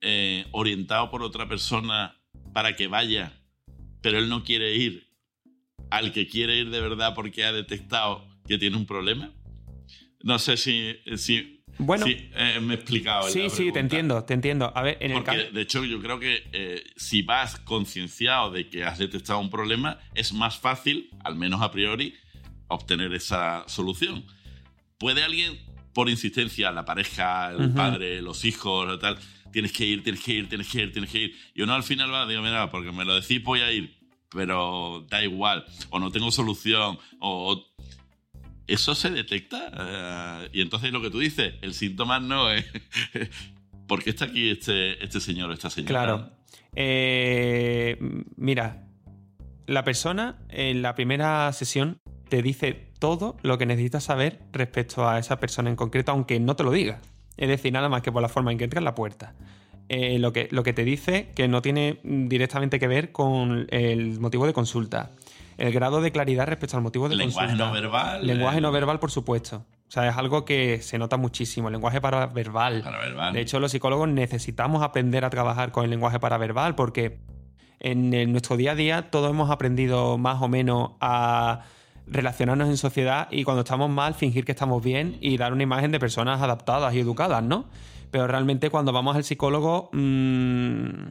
[0.01, 2.16] eh, orientado por otra persona
[2.53, 3.32] para que vaya,
[4.01, 5.11] pero él no quiere ir
[5.91, 9.32] al que quiere ir de verdad porque ha detectado que tiene un problema?
[10.22, 13.28] No sé si, si, bueno, eh, me he explicado.
[13.28, 14.72] Sí, sí, te entiendo, te entiendo.
[14.74, 18.68] A ver, en Porque, el de hecho, yo creo que eh, si vas concienciado de
[18.68, 22.14] que has detectado un problema, es más fácil, al menos a priori,
[22.68, 24.24] obtener esa solución.
[24.98, 25.58] ¿Puede alguien,
[25.94, 29.18] por insistencia, la pareja, el padre, los hijos, tal,
[29.50, 31.36] tienes que ir, tienes que ir, tienes que ir, tienes que ir?
[31.54, 33.98] Y uno al final va, digo, mira, porque me lo decís, voy a ir,
[34.30, 37.69] pero da igual, o no tengo solución, o
[38.72, 39.70] eso se detecta.
[39.78, 42.64] Eh, y entonces lo que tú dices, el síntoma no es.
[43.86, 45.88] ¿Por qué está aquí este, este señor o esta señora?
[45.88, 46.30] Claro.
[46.74, 47.98] Eh,
[48.36, 48.86] mira,
[49.66, 55.18] la persona en la primera sesión te dice todo lo que necesitas saber respecto a
[55.18, 57.00] esa persona en concreto, aunque no te lo diga.
[57.36, 59.34] Es decir, nada más que por la forma en que entra en la puerta.
[59.88, 64.20] Eh, lo, que, lo que te dice que no tiene directamente que ver con el
[64.20, 65.10] motivo de consulta
[65.61, 68.26] el grado de claridad respecto al motivo de lenguaje no verbal.
[68.26, 68.61] Lenguaje eh.
[68.62, 69.66] no verbal, por supuesto.
[69.88, 71.68] O sea, es algo que se nota muchísimo.
[71.68, 72.82] El lenguaje paraverbal.
[72.82, 73.34] verbal.
[73.34, 77.18] De hecho, los psicólogos necesitamos aprender a trabajar con el lenguaje paraverbal porque
[77.78, 81.61] en, nuestro día a día todos hemos aprendido más o menos a
[82.06, 85.92] relacionarnos en sociedad y cuando estamos mal fingir que estamos bien y dar una imagen
[85.92, 87.66] de personas adaptadas y educadas, ¿no?
[88.11, 91.08] Pero realmente cuando vamos al psicólogo mmm,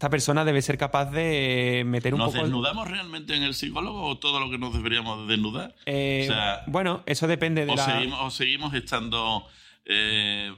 [0.00, 2.32] esta persona debe ser capaz de meter un poco...
[2.32, 5.74] ¿Nos desnudamos realmente en el psicólogo o todo lo que nos deberíamos desnudar?
[5.84, 6.26] Eh,
[6.68, 7.84] bueno, eso depende de o la...
[7.84, 9.44] Seguimos, o seguimos estando...
[9.84, 10.54] Eh,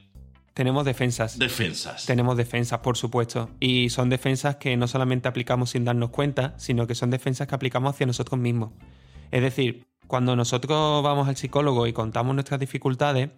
[0.55, 1.40] tenemos defensas.
[1.40, 2.07] Defensas.
[2.07, 3.51] Tenemos defensas, por supuesto.
[3.59, 7.57] Y son defensas que no solamente aplicamos sin darnos cuenta, sino que son defensas que
[7.57, 8.70] aplicamos hacia nosotros mismos.
[9.32, 13.30] Es decir, cuando nosotros vamos al psicólogo y contamos nuestras dificultades,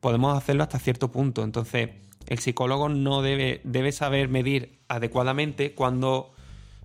[0.00, 1.42] podemos hacerlo hasta cierto punto.
[1.42, 1.88] Entonces,
[2.28, 6.32] el psicólogo no debe, debe saber medir adecuadamente cuándo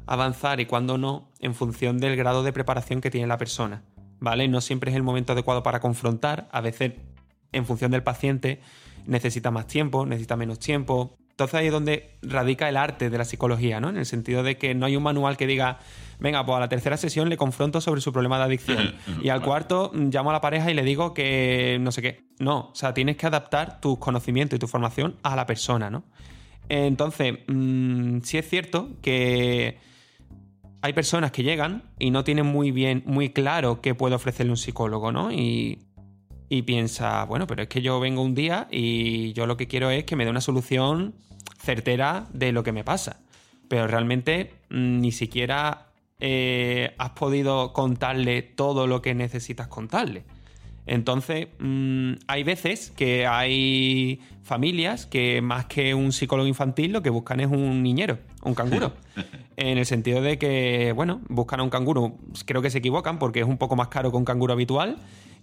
[0.06, 3.84] avanzar y cuándo no en función del grado de preparación que tiene la persona.
[4.20, 4.48] ¿Vale?
[4.48, 6.94] No siempre es el momento adecuado para confrontar, a veces
[7.52, 8.62] en función del paciente
[9.06, 13.26] necesita más tiempo, necesita menos tiempo, entonces ahí es donde radica el arte de la
[13.26, 13.90] psicología, ¿no?
[13.90, 15.80] En el sentido de que no hay un manual que diga,
[16.20, 19.42] venga, pues a la tercera sesión le confronto sobre su problema de adicción y al
[19.42, 22.28] cuarto mm, llamo a la pareja y le digo que no sé qué.
[22.38, 26.04] No, o sea, tienes que adaptar tus conocimientos y tu formación a la persona, ¿no?
[26.70, 29.80] Entonces, mm, sí es cierto que
[30.84, 34.58] hay personas que llegan y no tienen muy bien, muy claro qué puede ofrecerle un
[34.58, 35.32] psicólogo, ¿no?
[35.32, 35.80] Y
[36.54, 39.90] y piensa, bueno, pero es que yo vengo un día y yo lo que quiero
[39.90, 41.16] es que me dé una solución
[41.58, 43.22] certera de lo que me pasa.
[43.68, 45.88] Pero realmente mm, ni siquiera
[46.20, 50.26] eh, has podido contarle todo lo que necesitas contarle.
[50.86, 57.10] Entonces, mm, hay veces que hay familias que más que un psicólogo infantil lo que
[57.10, 58.94] buscan es un niñero, un canguro.
[59.58, 62.20] en el sentido de que, bueno, buscan a un canguro.
[62.46, 64.98] Creo que se equivocan porque es un poco más caro que un canguro habitual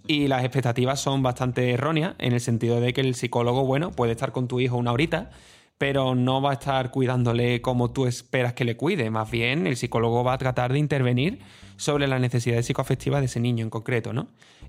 [0.07, 4.13] y las expectativas son bastante erróneas en el sentido de que el psicólogo, bueno, puede
[4.13, 5.31] estar con tu hijo una horita,
[5.77, 9.09] pero no va a estar cuidándole como tú esperas que le cuide.
[9.09, 11.39] Más bien, el psicólogo va a tratar de intervenir
[11.75, 14.27] sobre las necesidades psicoafectivas de ese niño en concreto, ¿no?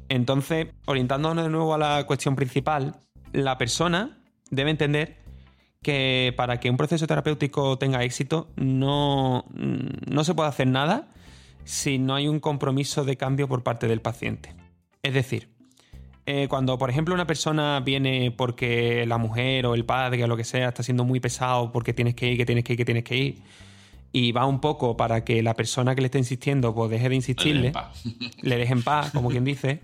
[0.08, 2.96] Entonces, orientándonos de nuevo a la cuestión principal,
[3.32, 4.18] la persona
[4.50, 5.18] debe entender
[5.82, 11.08] que para que un proceso terapéutico tenga éxito no, no se puede hacer nada
[11.64, 14.61] si no hay un compromiso de cambio por parte del paciente.
[15.02, 15.48] Es decir,
[16.26, 20.36] eh, cuando, por ejemplo, una persona viene porque la mujer o el padre o lo
[20.36, 22.84] que sea está siendo muy pesado porque tienes que ir, que tienes que ir, que
[22.84, 23.42] tienes que ir,
[24.12, 27.16] y va un poco para que la persona que le está insistiendo pues deje de
[27.16, 27.72] insistirle,
[28.42, 29.80] le deje en paz, como quien dice,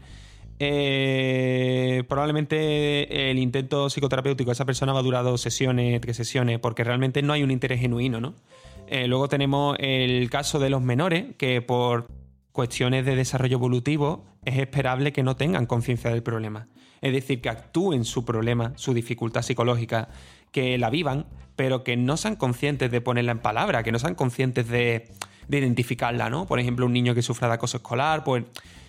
[0.61, 6.61] eh, probablemente el intento psicoterapéutico de esa persona va a durar dos sesiones, tres sesiones,
[6.61, 8.35] porque realmente no hay un interés genuino, ¿no?
[8.87, 12.07] Eh, luego tenemos el caso de los menores, que por
[12.53, 16.69] cuestiones de desarrollo evolutivo es esperable que no tengan conciencia del problema.
[17.01, 20.09] Es decir, que actúen su problema, su dificultad psicológica,
[20.51, 21.27] que la vivan,
[21.57, 25.09] pero que no sean conscientes de ponerla en palabra, que no sean conscientes de,
[25.51, 26.47] identificarla, ¿no?
[26.47, 28.45] Por ejemplo, un niño que sufra de acoso escolar, pues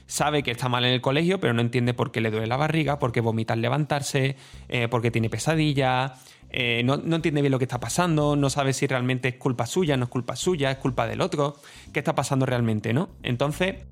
[0.07, 2.57] sabe que está mal en el colegio, pero no entiende por qué le duele la
[2.57, 4.35] barriga, por qué vomita al levantarse,
[4.67, 6.11] eh, por qué tiene pesadillas,
[6.49, 9.97] eh, no, entiende bien lo que está pasando, no sabe si realmente es culpa suya,
[9.97, 11.55] no es culpa suya, es culpa del otro,
[11.93, 13.09] qué está pasando realmente, ¿no?
[13.21, 13.85] Entonces,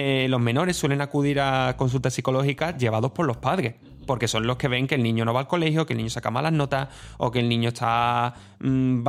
[0.00, 3.74] eh, los menores suelen acudir a consultas psicológicas llevados por los padres.
[4.06, 6.08] porque son los que ven que el niño no va al colegio, que el niño
[6.08, 6.88] saca malas notas,
[7.18, 9.04] o que el niño está mm,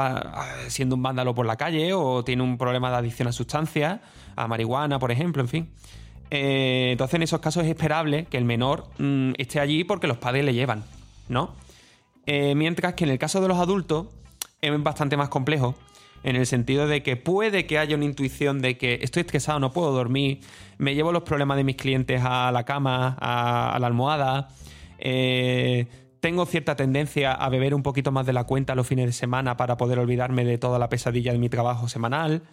[0.67, 3.99] siendo un vándalo por la calle, o tiene un problema de adicción a sustancias,
[4.35, 5.69] a marihuana, por ejemplo, en fin.
[6.31, 10.17] Eh, entonces, en esos casos es esperable que el menor mm, esté allí porque los
[10.17, 10.83] padres le llevan,
[11.29, 11.53] ¿no?
[12.25, 14.07] Eh, mientras que en el caso de los adultos
[14.59, 15.75] es bastante más complejo,
[16.23, 19.71] en el sentido de que puede que haya una intuición de que estoy estresado, no
[19.71, 20.41] puedo dormir,
[20.77, 24.49] me llevo los problemas de mis clientes a la cama, a, la almohada,
[24.97, 25.87] eh,
[26.19, 29.55] tengo cierta tendencia a beber un poquito más de la cuenta los fines de semana
[29.55, 32.43] para poder olvidarme de toda la pesadilla de mi trabajo semanal.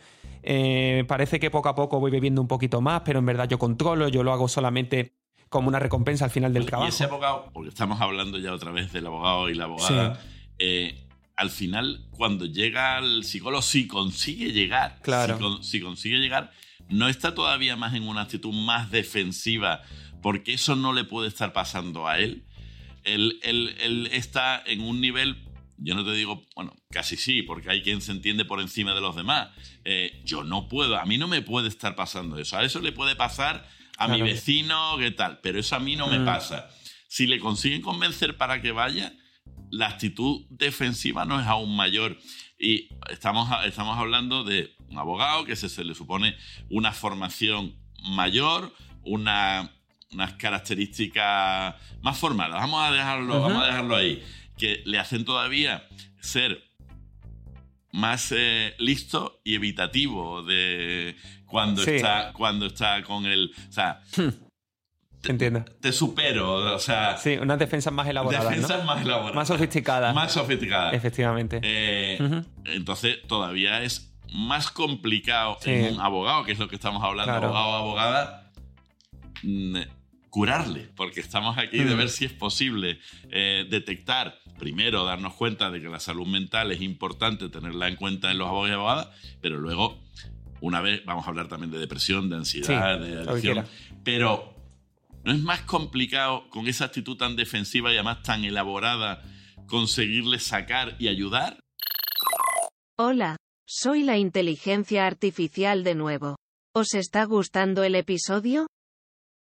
[0.42, 3.58] Eh, parece que poco a poco voy bebiendo un poquito más, pero en verdad yo
[3.58, 5.14] controlo, yo lo hago solamente
[5.48, 6.88] como una recompensa al final del trabajo.
[6.88, 10.20] Y ese abogado, porque estamos hablando ya otra vez del abogado y la abogada,
[10.58, 11.05] eh,
[11.36, 15.62] al final, cuando llega al psicólogo, si consigue llegar, claro.
[15.62, 16.50] si, consigue llegar,
[16.88, 19.82] no está todavía más en una actitud más defensiva,
[20.22, 22.44] porque eso no le puede estar pasando a él.
[23.04, 25.36] Él, él, está en un nivel,
[25.76, 29.02] yo no te digo, bueno, casi sí, porque hay quien se entiende por encima de
[29.02, 29.50] los demás.
[29.84, 32.56] Eh, yo no puedo, a mí no me puede estar pasando eso.
[32.56, 33.68] A eso le puede pasar
[33.98, 36.24] a mi vecino, qué tal, pero eso a mí no me mm.
[36.24, 36.70] pasa.
[37.08, 39.12] Si le consiguen convencer para que vaya,
[39.70, 42.18] la actitud defensiva no es aún mayor.
[42.58, 46.36] Y estamos, estamos hablando de un abogado que se, le supone
[46.70, 49.70] una formación mayor, una,
[50.12, 52.54] unas características más formales.
[52.54, 54.22] Vamos a, dejarlo, vamos a dejarlo ahí.
[54.56, 55.86] Que le hacen todavía
[56.20, 56.64] ser
[57.92, 63.52] más eh, listo y evitativo de cuando, está, cuando está con el...
[63.68, 64.45] O sea, hmm.
[65.28, 65.64] Entiendo.
[65.80, 67.16] Te supero, o sea...
[67.16, 69.34] Sí, unas defensas más elaboradas, Defensas más elaboradas.
[69.34, 70.14] Más sofisticadas.
[70.14, 70.94] Más sofisticadas.
[70.94, 71.60] Efectivamente.
[71.62, 77.32] Eh, entonces, todavía es más complicado en un abogado, que es lo que estamos hablando,
[77.32, 78.50] abogado o abogada,
[79.42, 79.76] mm,
[80.30, 82.98] curarle, porque estamos aquí de ver si es posible
[83.30, 88.30] eh, detectar, primero darnos cuenta de que la salud mental es importante tenerla en cuenta
[88.30, 89.08] en los abogados y abogadas,
[89.40, 89.98] pero luego,
[90.60, 93.64] una vez, vamos a hablar también de depresión, de ansiedad, de adicción,
[94.04, 94.55] pero
[95.26, 99.24] ¿No es más complicado con esa actitud tan defensiva y además tan elaborada
[99.66, 101.58] conseguirle sacar y ayudar?
[102.96, 106.36] Hola, soy la inteligencia artificial de nuevo.
[106.76, 108.68] ¿Os está gustando el episodio?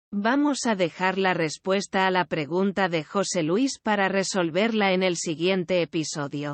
[0.09, 5.17] Vamos a dejar la respuesta a la pregunta de José Luis para resolverla en el
[5.17, 6.53] siguiente episodio.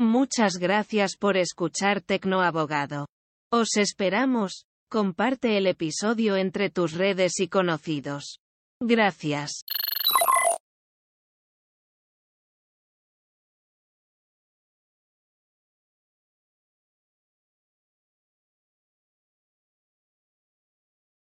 [0.00, 3.08] Muchas gracias por escuchar Tecnoabogado.
[3.52, 4.64] Os esperamos.
[4.92, 8.42] Comparte el episodio entre tus redes y conocidos.
[8.78, 9.64] Gracias.